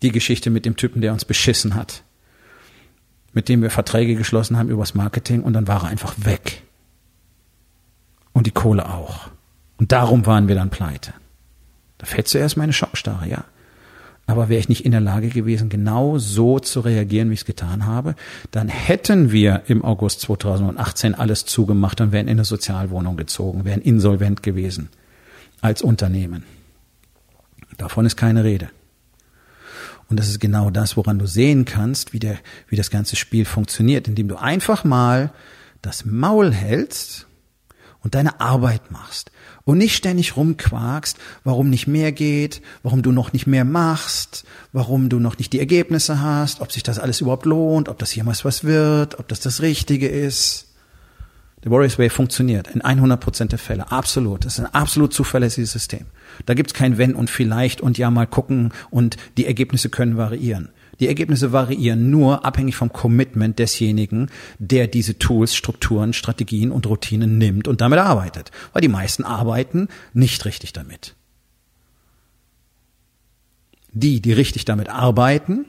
die 0.02 0.12
Geschichte 0.12 0.50
mit 0.50 0.64
dem 0.64 0.76
Typen, 0.76 1.00
der 1.00 1.12
uns 1.12 1.24
beschissen 1.24 1.74
hat, 1.74 2.02
mit 3.32 3.48
dem 3.48 3.62
wir 3.62 3.70
Verträge 3.70 4.14
geschlossen 4.14 4.56
haben 4.56 4.68
übers 4.68 4.94
Marketing 4.94 5.42
und 5.42 5.52
dann 5.52 5.68
war 5.68 5.84
er 5.84 5.88
einfach 5.88 6.14
weg. 6.18 6.62
Und 8.32 8.46
die 8.46 8.52
Kohle 8.52 8.88
auch. 8.88 9.28
Und 9.78 9.92
darum 9.92 10.26
waren 10.26 10.48
wir 10.48 10.54
dann 10.54 10.70
pleite. 10.70 11.12
Da 11.98 12.06
fällt 12.06 12.28
zuerst 12.28 12.56
meine 12.56 12.72
Schockstarre, 12.72 13.28
ja. 13.28 13.44
Aber 14.26 14.48
wäre 14.48 14.60
ich 14.60 14.68
nicht 14.68 14.84
in 14.84 14.92
der 14.92 15.00
Lage 15.00 15.28
gewesen, 15.28 15.70
genau 15.70 16.18
so 16.18 16.58
zu 16.58 16.80
reagieren, 16.80 17.30
wie 17.30 17.34
ich 17.34 17.40
es 17.40 17.46
getan 17.46 17.86
habe, 17.86 18.14
dann 18.50 18.68
hätten 18.68 19.32
wir 19.32 19.62
im 19.68 19.82
August 19.82 20.20
2018 20.20 21.14
alles 21.14 21.46
zugemacht 21.46 22.00
und 22.00 22.12
wären 22.12 22.28
in 22.28 22.36
eine 22.36 22.44
Sozialwohnung 22.44 23.16
gezogen, 23.16 23.64
wären 23.64 23.80
insolvent 23.80 24.42
gewesen 24.42 24.90
als 25.62 25.80
Unternehmen. 25.80 26.44
Davon 27.78 28.04
ist 28.04 28.16
keine 28.16 28.44
Rede. 28.44 28.68
Und 30.10 30.18
das 30.18 30.28
ist 30.28 30.40
genau 30.40 30.70
das, 30.70 30.96
woran 30.96 31.18
du 31.18 31.26
sehen 31.26 31.64
kannst, 31.64 32.12
wie, 32.12 32.18
der, 32.18 32.38
wie 32.68 32.76
das 32.76 32.90
ganze 32.90 33.16
Spiel 33.16 33.44
funktioniert, 33.44 34.08
indem 34.08 34.28
du 34.28 34.36
einfach 34.36 34.84
mal 34.84 35.32
das 35.82 36.04
Maul 36.04 36.52
hältst 36.52 37.26
und 38.02 38.14
deine 38.14 38.40
Arbeit 38.40 38.90
machst 38.90 39.30
und 39.64 39.78
nicht 39.78 39.94
ständig 39.94 40.36
rumquakst, 40.36 41.18
warum 41.44 41.68
nicht 41.68 41.86
mehr 41.86 42.10
geht, 42.10 42.62
warum 42.82 43.02
du 43.02 43.12
noch 43.12 43.34
nicht 43.34 43.46
mehr 43.46 43.66
machst, 43.66 44.44
warum 44.72 45.10
du 45.10 45.18
noch 45.18 45.36
nicht 45.36 45.52
die 45.52 45.58
Ergebnisse 45.58 46.20
hast, 46.22 46.62
ob 46.62 46.72
sich 46.72 46.82
das 46.82 46.98
alles 46.98 47.20
überhaupt 47.20 47.44
lohnt, 47.44 47.88
ob 47.88 47.98
das 47.98 48.14
jemals 48.14 48.44
was 48.46 48.64
wird, 48.64 49.18
ob 49.18 49.28
das 49.28 49.40
das 49.40 49.60
Richtige 49.60 50.08
ist. 50.08 50.68
Der 51.64 51.70
Warriors 51.70 51.98
Way 51.98 52.08
funktioniert 52.08 52.68
in 52.68 52.80
100% 52.80 53.46
der 53.46 53.58
Fälle, 53.58 53.90
absolut. 53.92 54.44
Das 54.44 54.54
ist 54.54 54.60
ein 54.60 54.74
absolut 54.74 55.12
zuverlässiges 55.12 55.72
System. 55.72 56.06
Da 56.46 56.54
gibt's 56.54 56.74
kein 56.74 56.98
Wenn 56.98 57.14
und 57.14 57.30
Vielleicht 57.30 57.80
und 57.80 57.98
ja 57.98 58.10
mal 58.10 58.26
gucken 58.26 58.72
und 58.90 59.16
die 59.36 59.46
Ergebnisse 59.46 59.88
können 59.88 60.16
variieren. 60.16 60.70
Die 61.00 61.06
Ergebnisse 61.06 61.52
variieren 61.52 62.10
nur 62.10 62.44
abhängig 62.44 62.76
vom 62.76 62.92
Commitment 62.92 63.58
desjenigen, 63.58 64.30
der 64.58 64.88
diese 64.88 65.18
Tools, 65.18 65.54
Strukturen, 65.54 66.12
Strategien 66.12 66.72
und 66.72 66.86
Routinen 66.86 67.38
nimmt 67.38 67.68
und 67.68 67.80
damit 67.80 68.00
arbeitet. 68.00 68.50
Weil 68.72 68.82
die 68.82 68.88
meisten 68.88 69.24
arbeiten 69.24 69.88
nicht 70.12 70.44
richtig 70.44 70.72
damit. 70.72 71.14
Die, 73.92 74.20
die 74.20 74.32
richtig 74.32 74.64
damit 74.64 74.88
arbeiten, 74.88 75.66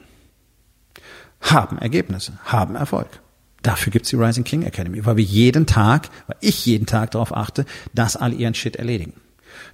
haben 1.40 1.78
Ergebnisse, 1.78 2.38
haben 2.44 2.74
Erfolg. 2.74 3.20
Dafür 3.62 3.92
gibt's 3.92 4.10
die 4.10 4.16
Rising 4.16 4.44
King 4.44 4.62
Academy, 4.62 5.04
weil 5.04 5.16
wir 5.16 5.24
jeden 5.24 5.66
Tag, 5.66 6.08
weil 6.26 6.36
ich 6.40 6.66
jeden 6.66 6.86
Tag 6.86 7.12
darauf 7.12 7.34
achte, 7.34 7.66
dass 7.94 8.16
alle 8.16 8.34
ihren 8.34 8.54
Shit 8.54 8.76
erledigen. 8.76 9.14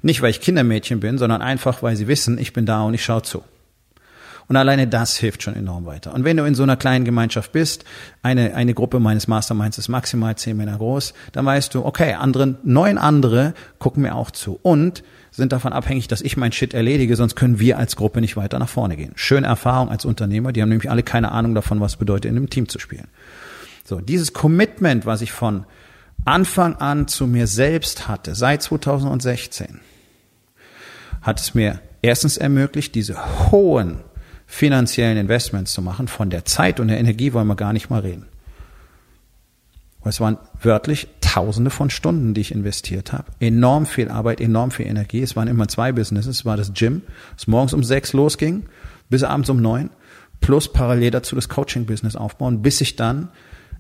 Nicht, 0.02 0.22
weil 0.22 0.30
ich 0.30 0.40
Kindermädchen 0.40 1.00
bin, 1.00 1.18
sondern 1.18 1.42
einfach, 1.42 1.82
weil 1.82 1.96
sie 1.96 2.08
wissen, 2.08 2.38
ich 2.38 2.52
bin 2.52 2.66
da 2.66 2.82
und 2.82 2.94
ich 2.94 3.04
schaue 3.04 3.22
zu. 3.22 3.42
Und 4.48 4.56
alleine 4.56 4.86
das 4.86 5.16
hilft 5.16 5.42
schon 5.42 5.56
enorm 5.56 5.86
weiter. 5.86 6.14
Und 6.14 6.24
wenn 6.24 6.36
du 6.36 6.44
in 6.44 6.54
so 6.54 6.62
einer 6.62 6.76
kleinen 6.76 7.04
Gemeinschaft 7.04 7.50
bist, 7.50 7.84
eine, 8.22 8.54
eine 8.54 8.74
Gruppe 8.74 9.00
meines 9.00 9.26
Masterminds 9.26 9.78
ist 9.78 9.88
maximal 9.88 10.36
zehn 10.36 10.56
Männer 10.56 10.78
groß, 10.78 11.14
dann 11.32 11.44
weißt 11.44 11.74
du, 11.74 11.84
okay, 11.84 12.14
anderen, 12.14 12.56
neun 12.62 12.96
andere 12.98 13.54
gucken 13.78 14.02
mir 14.02 14.14
auch 14.14 14.30
zu 14.30 14.58
und 14.62 15.02
sind 15.32 15.52
davon 15.52 15.72
abhängig, 15.72 16.06
dass 16.08 16.22
ich 16.22 16.36
mein 16.36 16.52
Shit 16.52 16.74
erledige, 16.74 17.16
sonst 17.16 17.34
können 17.34 17.58
wir 17.58 17.76
als 17.76 17.96
Gruppe 17.96 18.20
nicht 18.20 18.36
weiter 18.36 18.58
nach 18.58 18.68
vorne 18.68 18.96
gehen. 18.96 19.12
Schöne 19.16 19.48
Erfahrung 19.48 19.90
als 19.90 20.04
Unternehmer, 20.04 20.52
die 20.52 20.62
haben 20.62 20.68
nämlich 20.68 20.90
alle 20.90 21.02
keine 21.02 21.32
Ahnung 21.32 21.54
davon, 21.54 21.80
was 21.80 21.96
bedeutet, 21.96 22.30
in 22.30 22.36
einem 22.36 22.48
Team 22.48 22.68
zu 22.68 22.78
spielen. 22.78 23.08
So, 23.84 24.00
dieses 24.00 24.32
Commitment, 24.32 25.06
was 25.06 25.22
ich 25.22 25.32
von 25.32 25.64
Anfang 26.24 26.76
an 26.76 27.08
zu 27.08 27.26
mir 27.26 27.46
selbst 27.46 28.08
hatte, 28.08 28.34
seit 28.34 28.62
2016, 28.62 29.80
hat 31.22 31.40
es 31.40 31.54
mir 31.54 31.80
erstens 32.02 32.36
ermöglicht, 32.36 32.94
diese 32.94 33.50
hohen 33.50 34.00
finanziellen 34.46 35.18
Investments 35.18 35.72
zu 35.72 35.82
machen. 35.82 36.08
Von 36.08 36.30
der 36.30 36.44
Zeit 36.44 36.80
und 36.80 36.88
der 36.88 36.98
Energie 36.98 37.32
wollen 37.32 37.48
wir 37.48 37.56
gar 37.56 37.72
nicht 37.72 37.90
mal 37.90 38.00
reden. 38.00 38.26
Es 40.04 40.20
waren 40.20 40.38
wörtlich 40.62 41.08
Tausende 41.20 41.70
von 41.70 41.90
Stunden, 41.90 42.32
die 42.32 42.40
ich 42.40 42.52
investiert 42.52 43.12
habe. 43.12 43.24
Enorm 43.40 43.84
viel 43.84 44.08
Arbeit, 44.08 44.40
enorm 44.40 44.70
viel 44.70 44.86
Energie. 44.86 45.20
Es 45.20 45.36
waren 45.36 45.48
immer 45.48 45.68
zwei 45.68 45.92
Businesses. 45.92 46.38
Es 46.38 46.44
war 46.44 46.56
das 46.56 46.72
Gym, 46.72 47.02
das 47.36 47.46
morgens 47.46 47.74
um 47.74 47.82
sechs 47.84 48.12
losging, 48.12 48.64
bis 49.10 49.22
abends 49.22 49.50
um 49.50 49.60
neun, 49.60 49.90
plus 50.40 50.72
parallel 50.72 51.10
dazu 51.10 51.34
das 51.34 51.48
Coaching-Business 51.48 52.16
aufbauen, 52.16 52.62
bis 52.62 52.80
ich 52.80 52.96
dann 52.96 53.28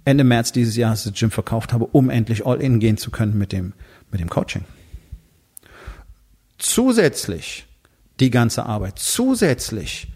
Ende 0.06 0.24
März 0.24 0.52
dieses 0.52 0.76
Jahres 0.76 1.04
das 1.04 1.12
Gym 1.14 1.30
verkauft 1.30 1.72
habe, 1.72 1.86
um 1.86 2.10
endlich 2.10 2.46
all 2.46 2.62
in 2.62 2.78
gehen 2.78 2.96
zu 2.96 3.10
können 3.10 3.36
mit 3.36 3.52
dem, 3.52 3.74
mit 4.10 4.20
dem 4.20 4.30
Coaching. 4.30 4.64
Zusätzlich 6.58 7.66
die 8.20 8.30
ganze 8.30 8.64
Arbeit, 8.64 8.98
zusätzlich 8.98 10.08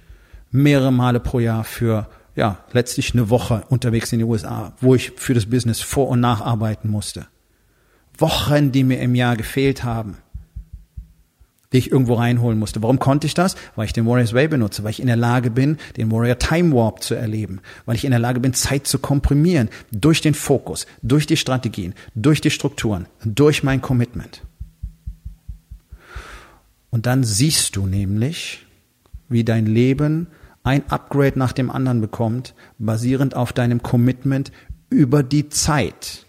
mehrere 0.53 0.93
Male 0.93 1.21
pro 1.21 1.41
Jahr 1.41 1.65
für 1.65 2.09
ja, 2.37 2.65
letztlich 2.73 3.13
eine 3.13 3.29
Woche 3.31 3.65
unterwegs 3.69 4.13
in 4.13 4.21
die 4.21 4.25
USA, 4.25 4.73
wo 4.81 4.95
ich 4.95 5.13
für 5.17 5.35
das 5.35 5.47
Business 5.47 5.81
vor- 5.81 6.09
und 6.09 6.21
nacharbeiten 6.21 6.89
musste. 6.89 7.27
Wochen, 8.17 8.71
die 8.71 8.85
mir 8.85 9.01
im 9.01 9.17
Jahr 9.17 9.37
gefehlt 9.37 9.83
haben, 9.83 10.19
die 11.73 11.79
ich 11.79 11.93
irgendwo 11.93 12.15
reinholen 12.15 12.59
musste. 12.59 12.83
Warum 12.83 12.99
konnte 12.99 13.27
ich 13.27 13.35
das? 13.35 13.55
Weil 13.77 13.87
ich 13.87 13.93
den 13.93 14.07
Warriors 14.07 14.33
Way 14.33 14.49
benutze, 14.49 14.83
weil 14.83 14.91
ich 14.91 15.01
in 15.01 15.07
der 15.07 15.17
Lage 15.17 15.51
bin, 15.51 15.79
den 15.97 16.11
Warrior 16.11 16.39
Time 16.39 16.75
Warp 16.75 17.03
zu 17.03 17.15
erleben, 17.15 17.61
weil 17.87 17.97
ich 17.97 18.05
in 18.05 18.11
der 18.11 18.21
Lage 18.21 18.41
bin, 18.41 18.55
Zeit 18.55 18.87
zu 18.87 18.99
komprimieren 18.99 19.69
durch 19.93 20.21
den 20.21 20.35
Fokus, 20.35 20.87
durch 21.03 21.27
die 21.27 21.37
Strategien, 21.37 21.95
durch 22.15 22.41
die 22.41 22.51
Strukturen, 22.51 23.07
durch 23.25 23.63
mein 23.63 23.81
Commitment. 23.81 24.43
Und 26.91 27.07
dann 27.07 27.23
siehst 27.23 27.77
du 27.77 27.87
nämlich, 27.87 28.67
wie 29.29 29.45
dein 29.45 29.67
Leben 29.67 30.27
ein 30.65 30.91
Upgrade 30.91 31.39
nach 31.39 31.53
dem 31.53 31.71
anderen 31.71 32.01
bekommt, 32.01 32.55
basierend 32.79 33.37
auf 33.37 33.53
deinem 33.53 33.83
Commitment 33.83 34.51
über 34.91 35.23
die 35.23 35.49
Zeit. 35.49 36.27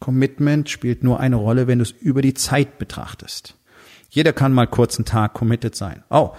Commitment 0.00 0.70
spielt 0.70 1.04
nur 1.04 1.20
eine 1.20 1.36
Rolle, 1.36 1.66
wenn 1.66 1.78
du 1.78 1.82
es 1.82 1.90
über 1.90 2.22
die 2.22 2.34
Zeit 2.34 2.78
betrachtest. 2.78 3.56
Jeder 4.10 4.32
kann 4.32 4.52
mal 4.52 4.66
kurz 4.66 4.98
einen 4.98 5.06
Tag 5.06 5.32
committed 5.34 5.74
sein. 5.74 6.02
Oh, 6.10 6.32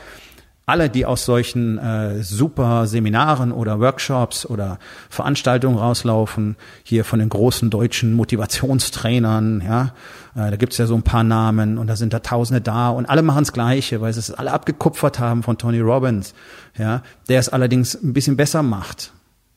alle, 0.72 0.90
die 0.90 1.06
aus 1.06 1.26
solchen 1.26 1.78
äh, 1.80 2.24
super 2.24 2.88
Seminaren 2.88 3.52
oder 3.52 3.80
Workshops 3.80 4.46
oder 4.46 4.78
Veranstaltungen 5.10 5.78
rauslaufen, 5.78 6.56
hier 6.84 7.04
von 7.04 7.20
den 7.20 7.30
großen 7.30 7.70
deutschen 7.70 8.14
Motivationstrainern, 8.14 9.64
ja, 9.66 9.94
äh, 10.36 10.52
da 10.52 10.56
gibt's 10.56 10.78
ja 10.78 10.86
so 10.86 10.96
ein 10.96 11.04
paar 11.04 11.24
Namen 11.24 11.78
und 11.78 11.88
da 11.88 11.96
sind 11.96 12.14
da 12.14 12.20
Tausende 12.20 12.62
da 12.62 12.90
und 12.90 13.08
alle 13.08 13.22
machen 13.22 13.44
das 13.44 13.54
Gleiche, 13.54 14.02
weil 14.02 14.14
sie 14.14 14.20
es 14.20 14.32
alle 14.32 14.54
abgekupfert 14.54 15.20
haben 15.20 15.44
von 15.44 15.58
Tony 15.58 15.80
Robbins, 15.80 16.34
ja, 16.78 17.02
der 17.28 17.40
es 17.40 17.50
allerdings 17.50 17.96
ein 17.96 18.14
bisschen 18.14 18.38
besser 18.38 18.64
macht. 18.64 19.12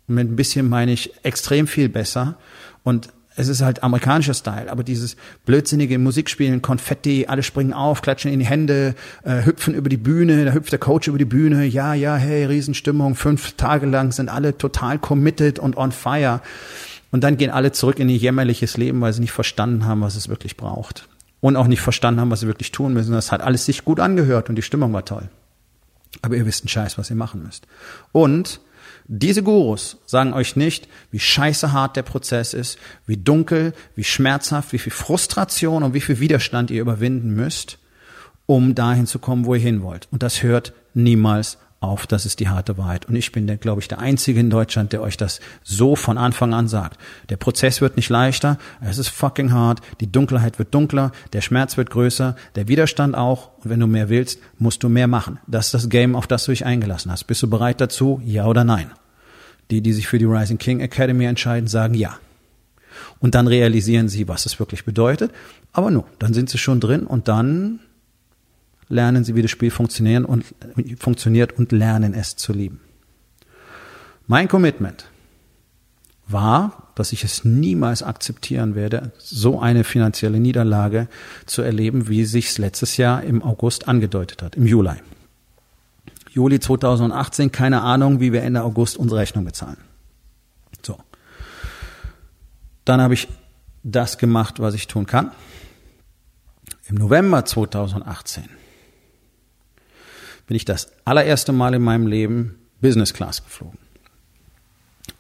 Mit 0.06 0.30
ein 0.30 0.36
bisschen 0.36 0.68
meine 0.68 0.92
ich 0.92 1.12
extrem 1.22 1.66
viel 1.66 1.88
besser 1.88 2.34
und 2.82 3.10
es 3.36 3.48
ist 3.48 3.62
halt 3.62 3.82
amerikanischer 3.82 4.34
Style, 4.34 4.70
aber 4.70 4.84
dieses 4.84 5.16
blödsinnige 5.44 5.98
Musikspielen, 5.98 6.62
Konfetti, 6.62 7.26
alle 7.26 7.42
springen 7.42 7.72
auf, 7.72 8.00
klatschen 8.00 8.32
in 8.32 8.38
die 8.38 8.46
Hände, 8.46 8.94
äh, 9.24 9.44
hüpfen 9.44 9.74
über 9.74 9.88
die 9.88 9.96
Bühne, 9.96 10.44
da 10.44 10.52
hüpft 10.52 10.72
der 10.72 10.78
Coach 10.78 11.08
über 11.08 11.18
die 11.18 11.24
Bühne, 11.24 11.64
ja, 11.64 11.94
ja, 11.94 12.16
hey, 12.16 12.44
Riesenstimmung, 12.44 13.16
fünf 13.16 13.52
Tage 13.52 13.86
lang 13.86 14.12
sind 14.12 14.28
alle 14.28 14.56
total 14.56 14.98
committed 14.98 15.58
und 15.58 15.76
on 15.76 15.90
fire. 15.90 16.40
Und 17.10 17.22
dann 17.22 17.36
gehen 17.36 17.50
alle 17.50 17.72
zurück 17.72 17.98
in 17.98 18.08
ihr 18.08 18.16
jämmerliches 18.16 18.76
Leben, 18.76 19.00
weil 19.00 19.12
sie 19.12 19.20
nicht 19.20 19.32
verstanden 19.32 19.84
haben, 19.84 20.00
was 20.00 20.16
es 20.16 20.28
wirklich 20.28 20.56
braucht. 20.56 21.08
Und 21.40 21.56
auch 21.56 21.66
nicht 21.66 21.80
verstanden 21.80 22.20
haben, 22.20 22.30
was 22.30 22.40
sie 22.40 22.46
wirklich 22.46 22.72
tun 22.72 22.94
müssen. 22.94 23.12
Das 23.12 23.30
hat 23.30 23.40
alles 23.40 23.66
sich 23.66 23.84
gut 23.84 24.00
angehört 24.00 24.48
und 24.48 24.56
die 24.56 24.62
Stimmung 24.62 24.92
war 24.92 25.04
toll. 25.04 25.28
Aber 26.22 26.36
ihr 26.36 26.46
wisst 26.46 26.62
einen 26.62 26.70
Scheiß, 26.70 26.98
was 26.98 27.10
ihr 27.10 27.16
machen 27.16 27.42
müsst. 27.42 27.66
Und 28.12 28.60
diese 29.06 29.42
Gurus 29.42 29.98
sagen 30.06 30.32
euch 30.32 30.56
nicht, 30.56 30.88
wie 31.10 31.18
scheiße 31.18 31.72
hart 31.72 31.96
der 31.96 32.02
Prozess 32.02 32.54
ist, 32.54 32.78
wie 33.06 33.18
dunkel, 33.18 33.74
wie 33.96 34.04
schmerzhaft, 34.04 34.72
wie 34.72 34.78
viel 34.78 34.92
Frustration 34.92 35.82
und 35.82 35.94
wie 35.94 36.00
viel 36.00 36.20
Widerstand 36.20 36.70
ihr 36.70 36.80
überwinden 36.80 37.34
müsst, 37.34 37.78
um 38.46 38.74
dahin 38.74 39.06
zu 39.06 39.18
kommen, 39.18 39.44
wo 39.44 39.54
ihr 39.54 39.60
hin 39.60 39.82
wollt. 39.82 40.08
Und 40.10 40.22
das 40.22 40.42
hört 40.42 40.72
niemals 40.94 41.58
auf. 41.84 42.06
Das 42.06 42.26
ist 42.26 42.40
die 42.40 42.48
harte 42.48 42.78
Wahrheit. 42.78 43.06
Und 43.06 43.16
ich 43.16 43.32
bin, 43.32 43.46
glaube 43.60 43.80
ich, 43.80 43.88
der 43.88 43.98
Einzige 43.98 44.40
in 44.40 44.50
Deutschland, 44.50 44.92
der 44.92 45.02
euch 45.02 45.16
das 45.16 45.40
so 45.62 45.96
von 45.96 46.18
Anfang 46.18 46.54
an 46.54 46.68
sagt. 46.68 46.98
Der 47.28 47.36
Prozess 47.36 47.80
wird 47.80 47.96
nicht 47.96 48.08
leichter, 48.08 48.58
es 48.80 48.98
ist 48.98 49.08
fucking 49.08 49.52
hart, 49.52 49.80
die 50.00 50.10
Dunkelheit 50.10 50.58
wird 50.58 50.74
dunkler, 50.74 51.12
der 51.32 51.40
Schmerz 51.40 51.76
wird 51.76 51.90
größer, 51.90 52.36
der 52.54 52.68
Widerstand 52.68 53.14
auch. 53.14 53.50
Und 53.62 53.70
wenn 53.70 53.80
du 53.80 53.86
mehr 53.86 54.08
willst, 54.08 54.40
musst 54.58 54.82
du 54.82 54.88
mehr 54.88 55.06
machen. 55.06 55.38
Das 55.46 55.66
ist 55.66 55.74
das 55.74 55.88
Game, 55.88 56.16
auf 56.16 56.26
das 56.26 56.44
du 56.44 56.52
dich 56.52 56.64
eingelassen 56.64 57.10
hast. 57.10 57.24
Bist 57.24 57.42
du 57.42 57.50
bereit 57.50 57.80
dazu? 57.80 58.20
Ja 58.24 58.46
oder 58.46 58.64
nein? 58.64 58.90
Die, 59.70 59.80
die 59.80 59.92
sich 59.92 60.06
für 60.06 60.18
die 60.18 60.26
Rising 60.26 60.58
King 60.58 60.80
Academy 60.80 61.24
entscheiden, 61.24 61.68
sagen 61.68 61.94
ja. 61.94 62.18
Und 63.20 63.34
dann 63.34 63.46
realisieren 63.46 64.08
sie, 64.08 64.28
was 64.28 64.46
es 64.46 64.58
wirklich 64.58 64.84
bedeutet. 64.84 65.32
Aber 65.72 65.90
nun, 65.90 66.04
dann 66.18 66.34
sind 66.34 66.50
sie 66.50 66.58
schon 66.58 66.80
drin 66.80 67.06
und 67.06 67.28
dann 67.28 67.80
lernen 68.88 69.24
sie, 69.24 69.34
wie 69.34 69.42
das 69.42 69.50
Spiel 69.50 69.70
funktionieren 69.70 70.24
und, 70.24 70.44
funktioniert 70.98 71.52
und 71.58 71.72
lernen 71.72 72.14
es 72.14 72.36
zu 72.36 72.52
lieben. 72.52 72.80
Mein 74.26 74.48
Commitment 74.48 75.06
war, 76.26 76.92
dass 76.94 77.12
ich 77.12 77.24
es 77.24 77.44
niemals 77.44 78.02
akzeptieren 78.02 78.74
werde, 78.74 79.12
so 79.18 79.60
eine 79.60 79.84
finanzielle 79.84 80.40
Niederlage 80.40 81.08
zu 81.44 81.62
erleben, 81.62 82.08
wie 82.08 82.24
sich 82.24 82.56
letztes 82.56 82.96
Jahr 82.96 83.22
im 83.22 83.42
August 83.42 83.88
angedeutet 83.88 84.42
hat, 84.42 84.54
im 84.56 84.66
Juli. 84.66 84.96
Juli 86.30 86.58
2018, 86.58 87.52
keine 87.52 87.82
Ahnung, 87.82 88.20
wie 88.20 88.32
wir 88.32 88.42
Ende 88.42 88.62
August 88.62 88.96
unsere 88.96 89.20
Rechnung 89.20 89.44
bezahlen. 89.44 89.76
So. 90.82 90.98
Dann 92.84 93.00
habe 93.00 93.14
ich 93.14 93.28
das 93.82 94.18
gemacht, 94.18 94.60
was 94.60 94.74
ich 94.74 94.86
tun 94.88 95.06
kann. 95.06 95.30
Im 96.86 96.96
November 96.96 97.44
2018 97.44 98.44
bin 100.46 100.56
ich 100.56 100.64
das 100.64 100.88
allererste 101.04 101.52
Mal 101.52 101.74
in 101.74 101.82
meinem 101.82 102.06
Leben 102.06 102.58
Business 102.80 103.14
Class 103.14 103.42
geflogen. 103.42 103.78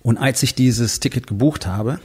Und 0.02 0.18
als 0.18 0.42
ich 0.42 0.54
dieses 0.54 1.00
Ticket 1.00 1.26
gebucht 1.26 1.66
habe, 1.66 1.98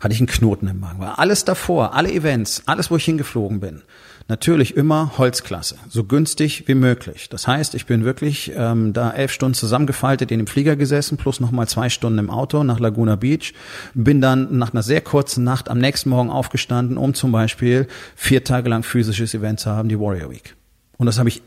hatte 0.00 0.14
ich 0.14 0.20
einen 0.20 0.28
Knoten 0.28 0.66
im 0.66 0.80
Magen. 0.80 1.00
Weil 1.00 1.10
alles 1.10 1.44
davor, 1.44 1.94
alle 1.94 2.10
Events, 2.10 2.62
alles, 2.66 2.90
wo 2.90 2.96
ich 2.96 3.04
hingeflogen 3.04 3.60
bin, 3.60 3.82
natürlich 4.28 4.76
immer 4.76 5.18
Holzklasse, 5.18 5.76
so 5.88 6.04
günstig 6.04 6.64
wie 6.66 6.74
möglich. 6.74 7.28
Das 7.28 7.46
heißt, 7.46 7.74
ich 7.74 7.84
bin 7.84 8.04
wirklich 8.04 8.52
ähm, 8.56 8.92
da 8.92 9.10
elf 9.10 9.32
Stunden 9.32 9.54
zusammengefaltet 9.54 10.30
in 10.30 10.38
dem 10.38 10.46
Flieger 10.46 10.76
gesessen, 10.76 11.18
plus 11.18 11.40
nochmal 11.40 11.68
zwei 11.68 11.90
Stunden 11.90 12.18
im 12.18 12.30
Auto 12.30 12.64
nach 12.64 12.80
Laguna 12.80 13.16
Beach. 13.16 13.52
Bin 13.92 14.20
dann 14.20 14.56
nach 14.56 14.72
einer 14.72 14.82
sehr 14.82 15.02
kurzen 15.02 15.44
Nacht 15.44 15.68
am 15.68 15.78
nächsten 15.78 16.08
Morgen 16.08 16.30
aufgestanden, 16.30 16.96
um 16.96 17.12
zum 17.12 17.32
Beispiel 17.32 17.86
vier 18.16 18.42
Tage 18.42 18.70
lang 18.70 18.82
physisches 18.82 19.34
Event 19.34 19.60
zu 19.60 19.70
haben, 19.70 19.88
die 19.88 20.00
Warrior 20.00 20.30
Week. 20.30 20.54
Und 20.96 21.06
das 21.06 21.18
habe 21.18 21.28
ich 21.28 21.42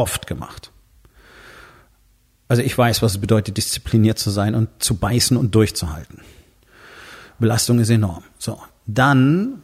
oft 0.00 0.26
gemacht. 0.26 0.72
Also 2.48 2.62
ich 2.62 2.76
weiß, 2.76 3.02
was 3.02 3.12
es 3.12 3.20
bedeutet, 3.20 3.56
diszipliniert 3.56 4.18
zu 4.18 4.30
sein 4.30 4.54
und 4.54 4.68
zu 4.80 4.96
beißen 4.96 5.36
und 5.36 5.54
durchzuhalten. 5.54 6.22
Belastung 7.38 7.78
ist 7.78 7.90
enorm. 7.90 8.24
So. 8.38 8.60
Dann 8.86 9.62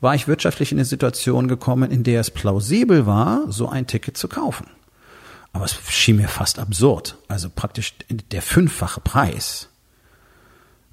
war 0.00 0.14
ich 0.14 0.28
wirtschaftlich 0.28 0.72
in 0.72 0.78
eine 0.78 0.84
Situation 0.84 1.48
gekommen, 1.48 1.90
in 1.90 2.02
der 2.02 2.20
es 2.20 2.30
plausibel 2.30 3.04
war, 3.04 3.50
so 3.50 3.68
ein 3.68 3.86
Ticket 3.86 4.16
zu 4.16 4.28
kaufen. 4.28 4.68
Aber 5.52 5.64
es 5.64 5.76
schien 5.88 6.16
mir 6.16 6.28
fast 6.28 6.58
absurd. 6.58 7.18
Also 7.28 7.50
praktisch 7.54 7.94
der 8.08 8.42
fünffache 8.42 9.00
Preis. 9.00 9.68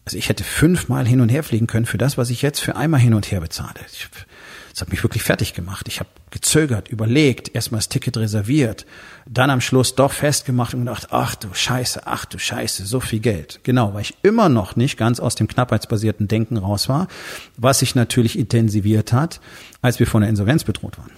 Also 0.05 0.17
ich 0.17 0.29
hätte 0.29 0.43
fünfmal 0.43 1.07
hin 1.07 1.21
und 1.21 1.29
her 1.29 1.43
fliegen 1.43 1.67
können 1.67 1.85
für 1.85 1.97
das, 1.97 2.17
was 2.17 2.29
ich 2.29 2.41
jetzt 2.41 2.59
für 2.59 2.75
einmal 2.75 2.99
hin 2.99 3.13
und 3.13 3.31
her 3.31 3.41
bezahle. 3.41 3.79
Ich, 3.91 4.09
das 4.71 4.81
hat 4.81 4.89
mich 4.89 5.03
wirklich 5.03 5.23
fertig 5.23 5.53
gemacht. 5.53 5.87
Ich 5.89 5.99
habe 5.99 6.09
gezögert, 6.29 6.87
überlegt, 6.87 7.53
erstmal 7.53 7.79
das 7.79 7.89
Ticket 7.89 8.15
reserviert, 8.15 8.85
dann 9.27 9.49
am 9.49 9.59
Schluss 9.59 9.95
doch 9.95 10.13
festgemacht 10.13 10.73
und 10.73 10.81
gedacht, 10.81 11.09
ach 11.11 11.35
du 11.35 11.53
Scheiße, 11.53 12.07
ach 12.07 12.23
du 12.23 12.39
Scheiße, 12.39 12.85
so 12.85 13.01
viel 13.01 13.19
Geld. 13.19 13.59
Genau, 13.63 13.93
weil 13.93 14.01
ich 14.01 14.15
immer 14.23 14.47
noch 14.47 14.77
nicht 14.77 14.97
ganz 14.97 15.19
aus 15.19 15.35
dem 15.35 15.47
knappheitsbasierten 15.47 16.29
Denken 16.29 16.57
raus 16.57 16.87
war, 16.87 17.07
was 17.57 17.79
sich 17.79 17.95
natürlich 17.95 18.39
intensiviert 18.39 19.11
hat, 19.11 19.41
als 19.81 19.99
wir 19.99 20.07
von 20.07 20.21
der 20.21 20.29
Insolvenz 20.29 20.63
bedroht 20.63 20.97
waren. 20.97 21.11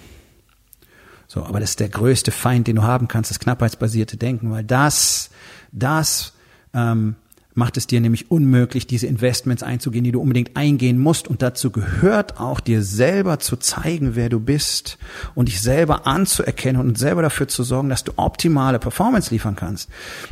So, 1.28 1.44
aber 1.44 1.60
das 1.60 1.72
ist 1.72 1.80
der 1.80 1.90
größte 1.90 2.32
Feind, 2.32 2.68
den 2.68 2.78
du 2.78 2.84
haben 2.84 3.08
kannst, 3.08 3.30
das 3.30 3.40
knappheitsbasierte 3.40 4.18
Denken, 4.18 4.52
weil 4.52 4.64
das, 4.64 5.30
das 5.72 6.34
ähm, 6.74 7.16
macht 7.56 7.78
es 7.78 7.88
dir 7.88 8.02
nämlich 8.02 8.32
unmöglich, 8.32 8.88
diese 8.88 9.08
Investments 9.08 9.64
einzugehen, 9.64 10.04
die 10.04 10.12
du 10.12 10.22
unbedingt 10.22 10.56
eingehen 10.56 11.00
musst. 11.00 11.28
Und 11.28 11.42
dazu 11.42 11.72
gehört 11.72 12.40
auch, 12.40 12.60
dir 12.60 12.82
selber 12.82 13.40
zu 13.40 13.58
zeigen, 13.58 14.16
wer 14.16 14.30
du 14.30 14.40
bist 14.40 14.98
und 15.36 15.48
dich 15.48 15.62
selber 15.62 16.08
anzuerkennen 16.08 16.82
und 16.82 16.98
selber 16.98 17.22
dafür 17.22 17.48
zu 17.48 17.64
sorgen, 17.64 17.90
dass 17.90 18.04
du 18.04 18.14
optimale 18.16 18.80
Performance 18.80 19.32
liefern 19.32 19.56
kannst. 19.56 19.90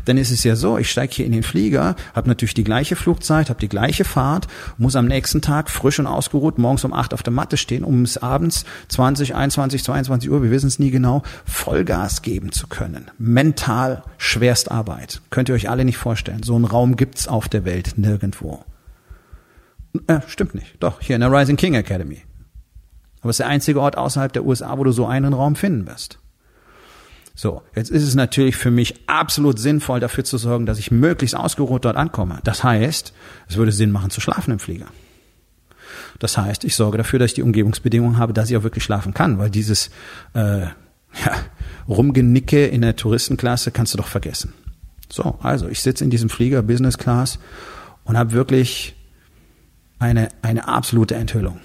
Denn 0.08 0.18
es 0.18 0.32
ist 0.32 0.44
ja 0.44 0.56
so, 0.56 0.78
ich 0.78 0.90
steige 0.90 1.14
hier 1.14 1.25
in 1.25 1.31
den 1.31 1.44
Flieger, 1.44 1.96
habe 2.14 2.29
natürlich 2.29 2.53
die 2.53 2.64
gleiche 2.64 2.96
Flugzeit, 2.96 3.50
habe 3.50 3.60
die 3.60 3.70
gleiche 3.70 4.03
Fahrt, 4.03 4.48
muss 4.77 4.96
am 4.96 5.05
nächsten 5.05 5.42
Tag 5.42 5.70
frisch 5.70 6.00
und 6.00 6.07
ausgeruht 6.07 6.57
morgens 6.57 6.84
um 6.84 6.94
acht 6.94 7.14
auf 7.14 7.24
der 7.24 7.34
Matte 7.34 7.57
stehen, 7.57 7.84
um 7.84 8.03
es 8.03 8.18
abends 8.18 8.66
20, 8.90 9.36
21, 9.36 9.84
22 9.84 10.29
Uhr, 10.29 10.44
wir 10.44 10.51
wissen 10.51 10.68
es 10.68 10.79
nie 10.79 10.92
genau, 10.92 11.24
Vollgas 11.46 12.22
geben 12.22 12.51
zu 12.51 12.68
können. 12.68 13.12
Mental 13.18 14.03
Schwerstarbeit. 14.18 15.22
Könnt 15.29 15.50
ihr 15.50 15.55
euch 15.55 15.70
alle 15.70 15.86
nicht 15.86 15.98
vorstellen. 15.98 16.44
So 16.44 16.55
einen 16.55 16.66
Raum 16.66 16.96
gibt 16.96 17.10
gibt's 17.11 17.27
auf 17.27 17.50
der 17.50 17.65
Welt 17.65 17.95
nirgendwo. 17.97 18.63
Äh, 20.07 20.21
stimmt 20.27 20.55
nicht. 20.55 20.77
Doch, 20.79 21.01
hier 21.01 21.15
in 21.15 21.19
der 21.19 21.29
Rising 21.29 21.57
King 21.57 21.74
Academy. 21.74 22.21
Aber 23.19 23.31
es 23.31 23.33
ist 23.33 23.39
der 23.39 23.47
einzige 23.47 23.81
Ort 23.81 23.97
außerhalb 23.97 24.31
der 24.31 24.45
USA, 24.45 24.77
wo 24.77 24.85
du 24.85 24.93
so 24.93 25.07
einen 25.07 25.33
Raum 25.33 25.57
finden 25.57 25.85
wirst. 25.87 26.19
So, 27.35 27.63
jetzt 27.75 27.91
ist 27.91 28.03
es 28.03 28.15
natürlich 28.15 28.55
für 28.55 28.71
mich 28.71 29.09
absolut 29.09 29.59
sinnvoll, 29.59 30.00
dafür 30.00 30.24
zu 30.24 30.37
sorgen, 30.37 30.65
dass 30.65 30.79
ich 30.79 30.89
möglichst 30.89 31.35
ausgeruht 31.35 31.83
dort 31.83 31.97
ankomme. 31.97 32.39
Das 32.45 32.63
heißt, 32.63 33.11
es 33.50 33.57
würde 33.57 33.74
Sinn 33.74 33.91
machen, 33.91 34.09
zu 34.09 34.21
schlafen 34.21 34.51
im 34.51 34.59
Flieger. 34.59 34.87
Das 36.17 36.37
heißt, 36.37 36.63
ich 36.63 36.77
sorge 36.77 36.97
dafür, 36.97 37.19
dass 37.19 37.31
ich 37.31 37.35
die 37.35 37.43
Umgebungsbedingungen 37.43 38.19
habe, 38.19 38.31
dass 38.31 38.50
ich 38.50 38.55
auch 38.55 38.63
wirklich 38.63 38.85
schlafen 38.85 39.13
kann, 39.13 39.37
weil 39.37 39.50
dieses 39.50 39.89
äh, 40.33 40.61
ja, 40.61 41.35
Rumgenicke 41.89 42.67
in 42.67 42.83
der 42.83 42.95
Touristenklasse 42.95 43.71
kannst 43.71 43.93
du 43.93 43.97
doch 43.97 44.07
vergessen. 44.07 44.53
So, 45.11 45.37
also 45.41 45.67
ich 45.67 45.81
sitze 45.81 46.03
in 46.03 46.09
diesem 46.09 46.29
Flieger 46.29 46.61
Business 46.61 46.97
Class 46.97 47.39
und 48.05 48.17
habe 48.17 48.31
wirklich 48.31 48.95
eine, 50.00 50.29
eine 50.41 50.67
absolute 50.67 51.15
Enthüllung. 51.15 51.59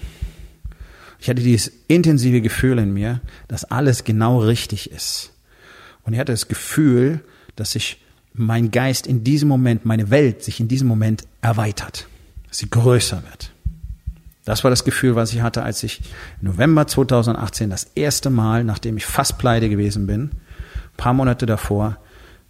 Ich 1.19 1.29
hatte 1.29 1.41
dieses 1.41 1.71
intensive 1.87 2.41
Gefühl 2.41 2.77
in 2.77 2.93
mir, 2.93 3.21
dass 3.47 3.63
alles 3.65 4.03
genau 4.03 4.39
richtig 4.39 4.91
ist. 4.91 5.31
Und 6.03 6.13
ich 6.13 6.19
hatte 6.19 6.31
das 6.31 6.47
Gefühl, 6.47 7.21
dass 7.55 7.71
sich 7.71 8.01
mein 8.33 8.69
Geist 8.69 9.07
in 9.07 9.23
diesem 9.23 9.49
Moment, 9.49 9.85
meine 9.85 10.11
Welt 10.11 10.43
sich 10.43 10.59
in 10.59 10.67
diesem 10.67 10.87
Moment 10.87 11.25
erweitert, 11.41 12.07
dass 12.47 12.59
sie 12.59 12.69
größer 12.69 13.23
wird. 13.23 13.51
Das 14.45 14.63
war 14.63 14.69
das 14.69 14.85
Gefühl, 14.85 15.15
was 15.15 15.33
ich 15.33 15.41
hatte, 15.41 15.63
als 15.63 15.83
ich 15.83 16.01
im 16.41 16.49
November 16.49 16.87
2018 16.87 17.69
das 17.69 17.85
erste 17.95 18.29
Mal, 18.29 18.63
nachdem 18.63 18.95
ich 18.95 19.05
fast 19.05 19.37
pleite 19.39 19.69
gewesen 19.69 20.07
bin, 20.07 20.21
ein 20.21 20.97
paar 20.97 21.13
Monate 21.13 21.45
davor, 21.45 21.97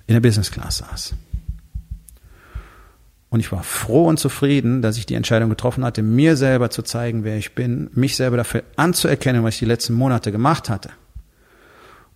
in 0.08 0.14
der 0.14 0.22
Business 0.22 0.52
Class 0.52 0.78
saß. 0.78 1.14
Und 3.30 3.42
ich 3.42 3.52
war 3.52 3.64
froh 3.64 4.06
und 4.08 4.20
zufrieden, 4.20 4.82
dass 4.82 4.98
ich 4.98 5.06
die 5.06 5.16
Entscheidung 5.16 5.50
getroffen 5.50 5.84
hatte, 5.84 6.02
mir 6.02 6.38
selber 6.38 6.70
zu 6.70 6.82
zeigen, 6.82 7.26
wer 7.26 7.38
ich 7.38 7.56
bin, 7.56 7.90
mich 7.94 8.16
selber 8.16 8.38
dafür 8.38 8.64
anzuerkennen, 8.78 9.44
was 9.44 9.56
ich 9.56 9.60
die 9.60 9.66
letzten 9.66 9.94
Monate 9.94 10.32
gemacht 10.32 10.70
hatte. 10.70 10.90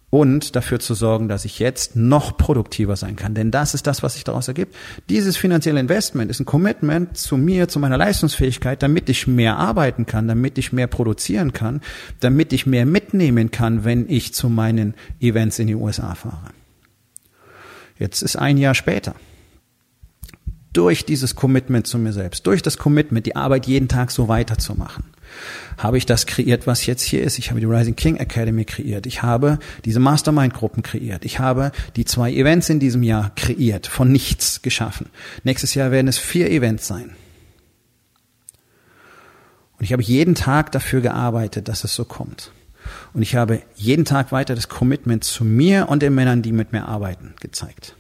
Und 0.10 0.58
dafür 0.58 0.80
zu 0.80 0.94
sorgen, 0.94 1.30
dass 1.30 1.46
ich 1.46 1.60
jetzt 1.60 1.96
noch 1.96 2.38
produktiver 2.38 2.98
sein 2.98 3.16
kann. 3.16 3.34
Denn 3.34 3.50
das 3.50 3.74
ist 3.74 3.88
das, 3.88 4.04
was 4.04 4.16
sich 4.16 4.26
daraus 4.26 4.50
ergibt. 4.50 4.76
Dieses 5.10 5.38
finanzielle 5.38 5.80
Investment 5.80 6.30
ist 6.30 6.42
ein 6.42 6.46
Commitment 6.46 7.16
zu 7.18 7.38
mir, 7.38 7.70
zu 7.70 7.80
meiner 7.80 7.98
Leistungsfähigkeit, 7.98 8.84
damit 8.84 9.08
ich 9.08 9.26
mehr 9.26 9.56
arbeiten 9.56 10.06
kann, 10.06 10.28
damit 10.28 10.58
ich 10.58 10.74
mehr 10.74 10.88
produzieren 10.88 11.54
kann, 11.54 11.80
damit 12.20 12.52
ich 12.52 12.66
mehr 12.66 12.86
mitnehmen 12.86 13.52
kann, 13.52 13.86
wenn 13.86 14.10
ich 14.10 14.34
zu 14.34 14.50
meinen 14.50 14.96
Events 15.22 15.60
in 15.60 15.68
die 15.68 15.76
USA 15.76 16.14
fahre. 16.16 16.52
Jetzt 18.02 18.24
ist 18.24 18.36
ein 18.36 18.58
Jahr 18.58 18.74
später. 18.74 19.14
Durch 20.74 21.06
dieses 21.06 21.36
Commitment 21.36 21.86
zu 21.86 22.00
mir 22.00 22.14
selbst, 22.14 22.48
durch 22.48 22.64
das 22.64 22.80
Commitment, 22.80 23.28
die 23.28 23.36
Arbeit 23.36 23.68
jeden 23.68 23.90
Tag 23.90 24.10
so 24.10 24.28
weiterzumachen, 24.28 25.04
habe 25.78 26.00
ich 26.00 26.08
das 26.08 26.26
kreiert, 26.26 26.66
was 26.66 26.88
jetzt 26.88 27.04
hier 27.04 27.22
ist. 27.22 27.38
Ich 27.38 27.52
habe 27.52 27.60
die 27.60 27.68
Rising 27.68 27.96
King 27.96 28.16
Academy 28.16 28.66
kreiert. 28.66 29.06
Ich 29.06 29.22
habe 29.22 29.60
diese 29.86 30.00
Mastermind-Gruppen 30.00 30.82
kreiert. 30.82 31.26
Ich 31.26 31.38
habe 31.38 31.72
die 31.96 32.06
zwei 32.06 32.34
Events 32.34 32.70
in 32.70 32.80
diesem 32.80 33.04
Jahr 33.04 33.36
kreiert, 33.36 33.86
von 33.86 34.12
nichts 34.12 34.64
geschaffen. 34.64 35.10
Nächstes 35.44 35.76
Jahr 35.76 35.92
werden 35.92 36.08
es 36.08 36.18
vier 36.18 36.50
Events 36.50 36.88
sein. 36.88 37.12
Und 39.78 39.86
ich 39.86 39.94
habe 39.94 40.02
jeden 40.02 40.34
Tag 40.34 40.72
dafür 40.72 41.02
gearbeitet, 41.02 41.68
dass 41.68 41.84
es 41.84 41.94
so 41.94 42.06
kommt. 42.06 42.52
Und 43.14 43.22
ich 43.22 43.36
habe 43.36 43.62
jeden 43.76 44.06
Tag 44.06 44.32
weiter 44.32 44.56
das 44.56 44.70
Commitment 44.70 45.24
zu 45.24 45.44
mir 45.44 45.90
und 45.90 46.02
den 46.02 46.16
Männern, 46.16 46.42
die 46.42 46.52
mit 46.52 46.72
mir 46.72 46.86
arbeiten, 46.86 47.34
gezeigt. 47.40 47.96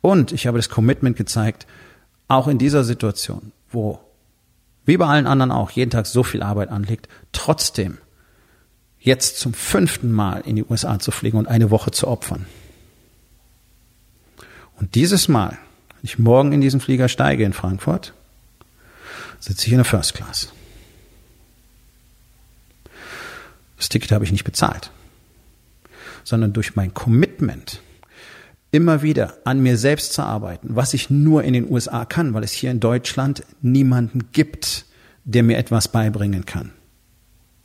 Und 0.00 0.32
ich 0.32 0.46
habe 0.46 0.58
das 0.58 0.68
Commitment 0.68 1.16
gezeigt, 1.16 1.66
auch 2.28 2.48
in 2.48 2.58
dieser 2.58 2.84
Situation, 2.84 3.52
wo, 3.70 4.00
wie 4.84 4.96
bei 4.96 5.06
allen 5.06 5.26
anderen 5.26 5.52
auch, 5.52 5.70
jeden 5.70 5.90
Tag 5.90 6.06
so 6.06 6.22
viel 6.22 6.42
Arbeit 6.42 6.70
anliegt, 6.70 7.08
trotzdem 7.32 7.98
jetzt 8.98 9.38
zum 9.38 9.52
fünften 9.52 10.10
Mal 10.12 10.42
in 10.42 10.56
die 10.56 10.64
USA 10.64 10.98
zu 10.98 11.10
fliegen 11.10 11.38
und 11.38 11.48
eine 11.48 11.70
Woche 11.70 11.90
zu 11.90 12.08
opfern. 12.08 12.46
Und 14.78 14.94
dieses 14.94 15.28
Mal, 15.28 15.50
wenn 15.50 16.04
ich 16.04 16.18
morgen 16.18 16.52
in 16.52 16.60
diesen 16.60 16.80
Flieger 16.80 17.08
steige 17.08 17.44
in 17.44 17.52
Frankfurt, 17.52 18.14
sitze 19.38 19.66
ich 19.66 19.72
in 19.72 19.78
der 19.78 19.84
First 19.84 20.14
Class. 20.14 20.52
Das 23.82 23.88
Ticket 23.88 24.12
habe 24.12 24.24
ich 24.24 24.30
nicht 24.30 24.44
bezahlt, 24.44 24.92
sondern 26.22 26.52
durch 26.52 26.76
mein 26.76 26.94
Commitment 26.94 27.82
immer 28.70 29.02
wieder 29.02 29.36
an 29.44 29.60
mir 29.60 29.76
selbst 29.76 30.12
zu 30.12 30.22
arbeiten, 30.22 30.76
was 30.76 30.94
ich 30.94 31.10
nur 31.10 31.42
in 31.42 31.52
den 31.52 31.68
USA 31.68 32.04
kann, 32.04 32.32
weil 32.32 32.44
es 32.44 32.52
hier 32.52 32.70
in 32.70 32.78
Deutschland 32.78 33.42
niemanden 33.60 34.30
gibt, 34.30 34.86
der 35.24 35.42
mir 35.42 35.58
etwas 35.58 35.88
beibringen 35.88 36.46
kann. 36.46 36.70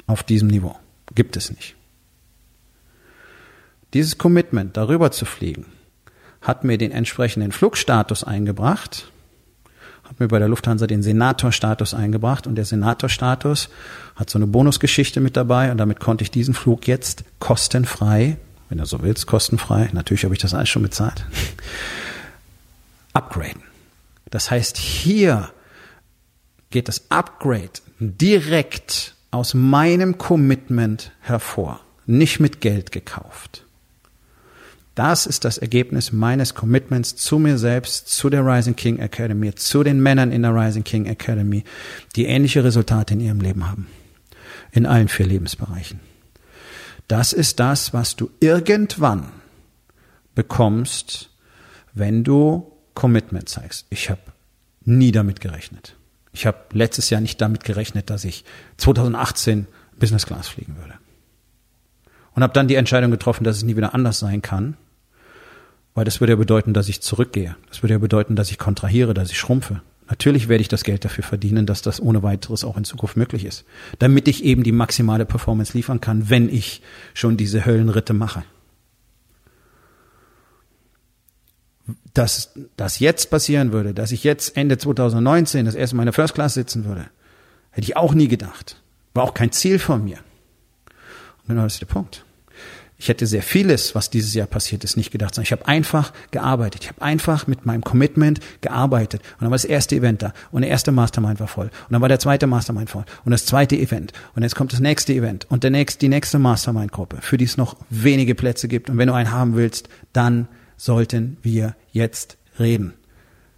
Auf 0.07 0.23
diesem 0.23 0.47
Niveau. 0.47 0.75
Gibt 1.13 1.37
es 1.37 1.51
nicht. 1.51 1.75
Dieses 3.93 4.17
Commitment, 4.17 4.75
darüber 4.75 5.11
zu 5.11 5.25
fliegen, 5.25 5.67
hat 6.41 6.63
mir 6.63 6.79
den 6.79 6.91
entsprechenden 6.91 7.51
Flugstatus 7.51 8.23
eingebracht, 8.23 9.11
hat 10.07 10.19
mir 10.19 10.27
bei 10.29 10.39
der 10.39 10.47
Lufthansa 10.47 10.87
den 10.87 11.03
Senatorstatus 11.03 11.93
eingebracht 11.93 12.47
und 12.47 12.55
der 12.55 12.65
Senatorstatus 12.65 13.69
hat 14.15 14.29
so 14.29 14.37
eine 14.37 14.47
Bonusgeschichte 14.47 15.19
mit 15.19 15.35
dabei 15.35 15.71
und 15.71 15.77
damit 15.77 15.99
konnte 15.99 16.23
ich 16.23 16.31
diesen 16.31 16.53
Flug 16.53 16.87
jetzt 16.87 17.25
kostenfrei, 17.39 18.37
wenn 18.69 18.77
du 18.77 18.85
so 18.85 19.01
willst, 19.01 19.27
kostenfrei, 19.27 19.89
natürlich 19.91 20.23
habe 20.23 20.33
ich 20.33 20.41
das 20.41 20.53
alles 20.53 20.69
schon 20.69 20.83
bezahlt, 20.83 21.25
upgraden. 23.13 23.63
Das 24.29 24.49
heißt, 24.49 24.77
hier 24.77 25.51
geht 26.69 26.87
das 26.87 27.09
Upgrade 27.09 27.71
direkt 27.99 29.15
aus 29.31 29.53
meinem 29.53 30.17
Commitment 30.17 31.11
hervor, 31.19 31.81
nicht 32.05 32.39
mit 32.39 32.61
Geld 32.61 32.91
gekauft. 32.91 33.65
Das 34.97 35.27
ist 35.27 35.45
das 35.45 35.59
Ergebnis 35.59 36.11
meines 36.11 36.55
Commitments 36.55 37.15
zu 37.15 37.37
mir 37.37 37.59
selbst, 37.59 38.07
zu 38.07 38.31
der 38.31 38.43
Rising 38.43 38.75
King 38.75 38.97
Academy, 38.97 39.53
zu 39.53 39.83
den 39.83 40.01
Männern 40.01 40.31
in 40.31 40.41
der 40.41 40.55
Rising 40.55 40.83
King 40.83 41.05
Academy, 41.05 41.63
die 42.15 42.25
ähnliche 42.25 42.63
Resultate 42.63 43.13
in 43.13 43.19
ihrem 43.19 43.39
Leben 43.39 43.69
haben. 43.69 43.85
In 44.71 44.87
allen 44.87 45.07
vier 45.07 45.27
Lebensbereichen. 45.27 45.99
Das 47.07 47.31
ist 47.31 47.59
das, 47.59 47.93
was 47.93 48.15
du 48.15 48.31
irgendwann 48.39 49.27
bekommst, 50.33 51.29
wenn 51.93 52.23
du 52.23 52.71
Commitment 52.95 53.49
zeigst. 53.49 53.85
Ich 53.91 54.09
habe 54.09 54.21
nie 54.83 55.11
damit 55.11 55.41
gerechnet. 55.41 55.95
Ich 56.31 56.47
habe 56.47 56.57
letztes 56.71 57.11
Jahr 57.11 57.21
nicht 57.21 57.39
damit 57.39 57.63
gerechnet, 57.63 58.09
dass 58.09 58.25
ich 58.25 58.45
2018 58.77 59.67
Business 59.99 60.25
Class 60.25 60.47
fliegen 60.47 60.75
würde. 60.75 60.95
Und 62.33 62.41
habe 62.41 62.53
dann 62.53 62.67
die 62.67 62.75
Entscheidung 62.75 63.11
getroffen, 63.11 63.43
dass 63.43 63.57
es 63.57 63.63
nie 63.63 63.77
wieder 63.77 63.93
anders 63.93 64.17
sein 64.17 64.41
kann. 64.41 64.75
Weil 65.97 66.05
das 66.05 66.19
würde 66.19 66.33
ja 66.33 66.37
bedeuten, 66.37 66.75
dass 66.75 66.89
ich 66.89 67.01
zurückgehe. 67.01 67.55
Das 67.69 67.81
würde 67.81 67.95
ja 67.95 67.97
bedeuten, 67.97 68.35
dass 68.35 68.51
ich 68.51 68.59
kontrahiere, 68.59 69.15
dass 69.15 69.31
ich 69.31 69.39
schrumpfe. 69.39 69.81
Natürlich 70.07 70.47
werde 70.47 70.61
ich 70.61 70.67
das 70.67 70.83
Geld 70.83 71.03
dafür 71.03 71.23
verdienen, 71.23 71.65
dass 71.65 71.81
das 71.81 71.99
ohne 71.99 72.21
weiteres 72.21 72.63
auch 72.63 72.77
in 72.77 72.83
Zukunft 72.83 73.17
möglich 73.17 73.45
ist. 73.45 73.65
Damit 73.97 74.27
ich 74.27 74.43
eben 74.43 74.61
die 74.61 74.71
maximale 74.71 75.25
Performance 75.25 75.73
liefern 75.75 75.99
kann, 75.99 76.29
wenn 76.29 76.49
ich 76.49 76.83
schon 77.15 77.35
diese 77.35 77.65
Höllenritte 77.65 78.13
mache. 78.13 78.43
Dass 82.13 82.53
das 82.75 82.99
jetzt 82.99 83.31
passieren 83.31 83.71
würde, 83.71 83.95
dass 83.95 84.11
ich 84.11 84.23
jetzt 84.23 84.55
Ende 84.55 84.77
2019 84.77 85.65
das 85.65 85.73
erste 85.73 85.95
Mal 85.95 86.03
in 86.03 86.07
der 86.07 86.13
First 86.13 86.35
Class 86.35 86.53
sitzen 86.53 86.85
würde, 86.85 87.07
hätte 87.71 87.85
ich 87.85 87.97
auch 87.97 88.13
nie 88.13 88.27
gedacht. 88.27 88.79
War 89.15 89.23
auch 89.23 89.33
kein 89.33 89.51
Ziel 89.51 89.79
von 89.79 90.03
mir. 90.03 90.19
Und 91.39 91.47
genau 91.47 91.63
das 91.63 91.73
ist 91.73 91.81
der 91.81 91.87
Punkt. 91.87 92.23
Ich 92.99 93.09
hätte 93.09 93.27
sehr 93.27 93.43
vieles, 93.43 93.93
was 93.93 94.09
dieses 94.09 94.33
Jahr 94.33 94.47
passiert 94.47 94.83
ist, 94.83 94.97
nicht 94.97 95.11
gedacht, 95.11 95.35
sondern 95.35 95.43
ich 95.43 95.51
habe 95.51 95.67
einfach 95.67 96.13
gearbeitet. 96.31 96.83
Ich 96.83 96.89
habe 96.89 97.03
einfach 97.03 97.45
mit 97.45 97.63
meinem 97.63 97.83
Commitment 97.83 98.39
gearbeitet. 98.61 99.21
Und 99.33 99.41
dann 99.41 99.51
war 99.51 99.55
das 99.55 99.65
erste 99.65 99.95
Event 99.95 100.23
da 100.23 100.33
und 100.51 100.63
der 100.63 100.71
erste 100.71 100.91
Mastermind 100.91 101.39
war 101.39 101.47
voll. 101.47 101.67
Und 101.67 101.91
dann 101.91 102.01
war 102.01 102.09
der 102.09 102.19
zweite 102.19 102.47
Mastermind 102.47 102.89
voll 102.89 103.05
und 103.23 103.31
das 103.31 103.45
zweite 103.45 103.75
Event. 103.75 104.13
Und 104.35 104.41
jetzt 104.41 104.55
kommt 104.55 104.73
das 104.73 104.79
nächste 104.79 105.13
Event 105.13 105.45
und 105.49 105.63
der 105.63 105.69
nächste, 105.69 105.99
die 105.99 106.09
nächste 106.09 106.39
Mastermind-Gruppe, 106.39 107.19
für 107.21 107.37
die 107.37 107.45
es 107.45 107.55
noch 107.55 107.75
wenige 107.91 108.33
Plätze 108.33 108.67
gibt. 108.67 108.89
Und 108.89 108.97
wenn 108.97 109.07
du 109.07 109.13
einen 109.13 109.31
haben 109.31 109.55
willst, 109.55 109.89
dann 110.13 110.47
sollten 110.75 111.37
wir 111.43 111.75
jetzt 111.91 112.37
reden. 112.59 112.93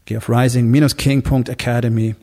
Geh 0.04 0.17
auf 0.17 0.30
rising-king.academy. 0.30 2.15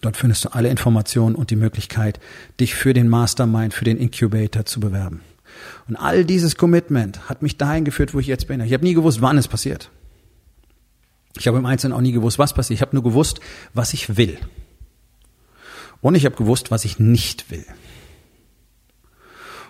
Dort 0.00 0.16
findest 0.16 0.44
du 0.44 0.48
alle 0.48 0.68
Informationen 0.68 1.36
und 1.36 1.50
die 1.50 1.56
Möglichkeit, 1.56 2.18
dich 2.58 2.74
für 2.74 2.92
den 2.92 3.06
Mastermind, 3.06 3.72
für 3.72 3.84
den 3.84 3.98
Incubator 3.98 4.64
zu 4.64 4.80
bewerben. 4.80 5.20
Und 5.88 5.96
all 5.96 6.24
dieses 6.24 6.56
Commitment 6.56 7.28
hat 7.28 7.42
mich 7.42 7.56
dahin 7.56 7.84
geführt, 7.84 8.14
wo 8.14 8.20
ich 8.20 8.26
jetzt 8.26 8.48
bin. 8.48 8.60
Ich 8.60 8.72
habe 8.72 8.84
nie 8.84 8.94
gewusst, 8.94 9.20
wann 9.20 9.38
es 9.38 9.48
passiert. 9.48 9.90
Ich 11.36 11.48
habe 11.48 11.58
im 11.58 11.66
Einzelnen 11.66 11.96
auch 11.96 12.00
nie 12.00 12.12
gewusst, 12.12 12.38
was 12.38 12.54
passiert. 12.54 12.78
Ich 12.78 12.82
habe 12.82 12.94
nur 12.94 13.02
gewusst, 13.02 13.40
was 13.72 13.92
ich 13.92 14.16
will. 14.16 14.38
Und 16.00 16.14
ich 16.14 16.24
habe 16.24 16.36
gewusst, 16.36 16.70
was 16.70 16.84
ich 16.84 16.98
nicht 16.98 17.50
will. 17.50 17.64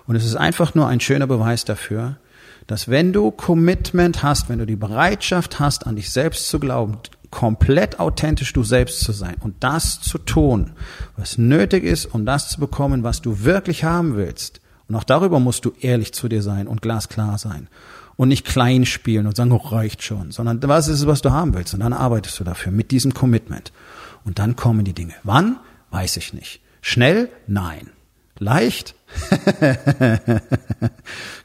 Und 0.06 0.16
es 0.16 0.24
ist 0.24 0.36
einfach 0.36 0.74
nur 0.74 0.86
ein 0.88 1.00
schöner 1.00 1.26
Beweis 1.26 1.64
dafür, 1.64 2.18
dass 2.66 2.88
wenn 2.88 3.12
du 3.12 3.30
Commitment 3.30 4.22
hast, 4.22 4.48
wenn 4.48 4.58
du 4.58 4.66
die 4.66 4.76
Bereitschaft 4.76 5.60
hast, 5.60 5.86
an 5.86 5.96
dich 5.96 6.10
selbst 6.10 6.48
zu 6.48 6.58
glauben, 6.58 6.98
komplett 7.30 7.98
authentisch 7.98 8.52
du 8.52 8.62
selbst 8.62 9.00
zu 9.00 9.12
sein 9.12 9.36
und 9.40 9.62
das 9.64 10.00
zu 10.00 10.18
tun, 10.18 10.72
was 11.16 11.36
nötig 11.36 11.84
ist, 11.84 12.06
um 12.06 12.24
das 12.24 12.48
zu 12.48 12.60
bekommen, 12.60 13.02
was 13.02 13.22
du 13.22 13.40
wirklich 13.44 13.84
haben 13.84 14.16
willst, 14.16 14.60
und 14.88 14.96
auch 14.96 15.04
darüber 15.04 15.40
musst 15.40 15.64
du 15.64 15.72
ehrlich 15.80 16.12
zu 16.12 16.28
dir 16.28 16.42
sein 16.42 16.68
und 16.68 16.82
glasklar 16.82 17.38
sein. 17.38 17.68
Und 18.16 18.28
nicht 18.28 18.46
klein 18.46 18.86
spielen 18.86 19.26
und 19.26 19.36
sagen, 19.36 19.50
oh, 19.50 19.56
reicht 19.56 20.02
schon, 20.02 20.30
sondern 20.30 20.62
was 20.62 20.86
ist 20.86 21.00
es, 21.00 21.06
was 21.06 21.20
du 21.20 21.32
haben 21.32 21.52
willst? 21.54 21.74
Und 21.74 21.80
dann 21.80 21.92
arbeitest 21.92 22.38
du 22.38 22.44
dafür 22.44 22.70
mit 22.70 22.92
diesem 22.92 23.12
Commitment. 23.12 23.72
Und 24.24 24.38
dann 24.38 24.54
kommen 24.54 24.84
die 24.84 24.92
Dinge. 24.92 25.14
Wann? 25.24 25.58
Weiß 25.90 26.16
ich 26.16 26.32
nicht. 26.32 26.60
Schnell? 26.80 27.28
Nein. 27.48 27.90
Leicht? 28.38 28.94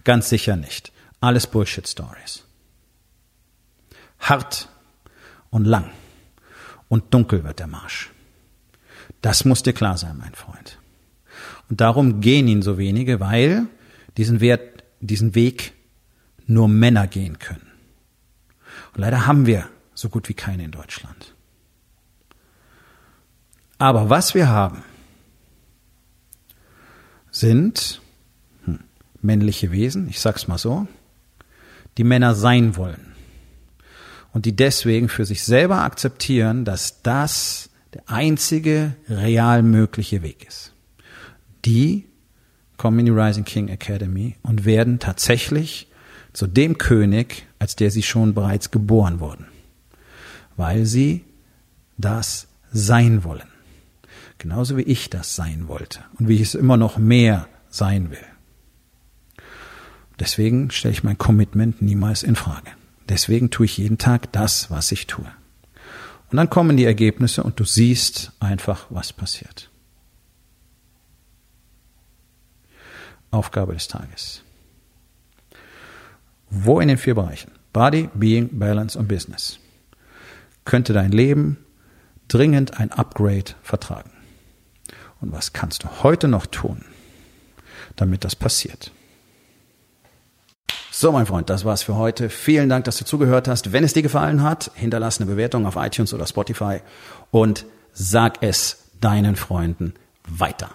Ganz 0.03 0.29
sicher 0.29 0.55
nicht. 0.55 0.91
Alles 1.21 1.47
Bullshit-Stories. 1.47 2.43
Hart 4.19 4.69
und 5.49 5.65
lang 5.65 5.91
und 6.87 7.13
dunkel 7.13 7.43
wird 7.43 7.59
der 7.59 7.67
Marsch. 7.67 8.11
Das 9.21 9.45
muss 9.45 9.63
dir 9.63 9.73
klar 9.73 9.97
sein, 9.97 10.17
mein 10.17 10.33
Freund. 10.33 10.78
Und 11.69 11.81
darum 11.81 12.19
gehen 12.19 12.47
ihn 12.47 12.61
so 12.61 12.77
wenige, 12.77 13.19
weil 13.19 13.67
diesen 14.17 14.41
Wert, 14.41 14.83
diesen 14.99 15.35
Weg 15.35 15.73
nur 16.47 16.67
Männer 16.67 17.07
gehen 17.07 17.37
können. 17.37 17.67
Und 18.93 19.01
leider 19.01 19.27
haben 19.27 19.45
wir 19.45 19.69
so 19.93 20.09
gut 20.09 20.29
wie 20.29 20.33
keine 20.33 20.63
in 20.63 20.71
Deutschland. 20.71 21.35
Aber 23.77 24.09
was 24.09 24.33
wir 24.33 24.49
haben, 24.49 24.83
sind 27.31 28.01
hm, 28.65 28.79
männliche 29.21 29.71
Wesen, 29.71 30.09
ich 30.09 30.19
sag's 30.19 30.47
mal 30.47 30.57
so, 30.57 30.87
die 31.97 32.03
Männer 32.03 32.33
sein 32.33 32.75
wollen. 32.75 33.13
Und 34.33 34.45
die 34.45 34.55
deswegen 34.55 35.07
für 35.07 35.25
sich 35.25 35.43
selber 35.43 35.83
akzeptieren, 35.83 36.65
dass 36.65 37.01
das 37.03 37.69
der 37.93 38.03
einzige 38.07 38.95
real 39.07 39.63
mögliche 39.63 40.23
Weg 40.23 40.47
ist 40.47 40.73
die 41.65 42.05
kommen 42.77 42.99
in 42.99 43.05
die 43.05 43.11
Rising 43.11 43.43
King 43.43 43.67
Academy 43.67 44.35
und 44.41 44.65
werden 44.65 44.99
tatsächlich 44.99 45.87
zu 46.33 46.47
dem 46.47 46.77
König, 46.77 47.45
als 47.59 47.75
der 47.75 47.91
sie 47.91 48.03
schon 48.03 48.33
bereits 48.33 48.71
geboren 48.71 49.19
wurden, 49.19 49.47
weil 50.55 50.85
sie 50.85 51.23
das 51.97 52.47
sein 52.71 53.23
wollen. 53.23 53.47
Genauso 54.37 54.77
wie 54.77 54.83
ich 54.83 55.09
das 55.09 55.35
sein 55.35 55.67
wollte 55.67 55.99
und 56.17 56.29
wie 56.29 56.35
ich 56.35 56.41
es 56.41 56.55
immer 56.55 56.77
noch 56.77 56.97
mehr 56.97 57.47
sein 57.69 58.09
will. 58.11 58.17
Deswegen 60.19 60.71
stelle 60.71 60.93
ich 60.93 61.03
mein 61.03 61.17
Commitment 61.17 61.81
niemals 61.81 62.23
in 62.23 62.35
Frage. 62.35 62.71
Deswegen 63.09 63.49
tue 63.49 63.65
ich 63.65 63.77
jeden 63.77 63.97
Tag 63.97 64.31
das, 64.31 64.69
was 64.69 64.91
ich 64.91 65.07
tue. 65.07 65.25
Und 66.31 66.37
dann 66.37 66.49
kommen 66.49 66.77
die 66.77 66.85
Ergebnisse 66.85 67.43
und 67.43 67.59
du 67.59 67.63
siehst 67.63 68.31
einfach, 68.39 68.85
was 68.89 69.11
passiert. 69.13 69.69
Aufgabe 73.31 73.73
des 73.73 73.87
Tages. 73.87 74.43
Wo 76.49 76.79
in 76.79 76.87
den 76.87 76.97
vier 76.97 77.15
Bereichen 77.15 77.51
Body, 77.73 78.09
Being, 78.13 78.57
Balance 78.57 78.97
und 78.97 79.07
Business 79.07 79.59
könnte 80.65 80.93
dein 80.93 81.11
Leben 81.11 81.57
dringend 82.27 82.79
ein 82.79 82.91
Upgrade 82.91 83.53
vertragen? 83.61 84.11
Und 85.21 85.31
was 85.31 85.53
kannst 85.53 85.83
du 85.83 86.03
heute 86.03 86.27
noch 86.27 86.45
tun, 86.45 86.85
damit 87.95 88.23
das 88.23 88.35
passiert? 88.35 88.91
So, 90.91 91.11
mein 91.11 91.25
Freund, 91.25 91.49
das 91.49 91.63
war's 91.63 91.83
für 91.83 91.95
heute. 91.95 92.29
Vielen 92.29 92.67
Dank, 92.67 92.83
dass 92.85 92.97
du 92.97 93.05
zugehört 93.05 93.47
hast. 93.47 93.71
Wenn 93.71 93.83
es 93.83 93.93
dir 93.93 94.01
gefallen 94.01 94.43
hat, 94.43 94.71
hinterlass 94.75 95.21
eine 95.21 95.29
Bewertung 95.29 95.65
auf 95.65 95.75
iTunes 95.77 96.13
oder 96.13 96.27
Spotify 96.27 96.79
und 97.31 97.65
sag 97.93 98.43
es 98.43 98.89
deinen 98.99 99.35
Freunden 99.35 99.93
weiter. 100.27 100.71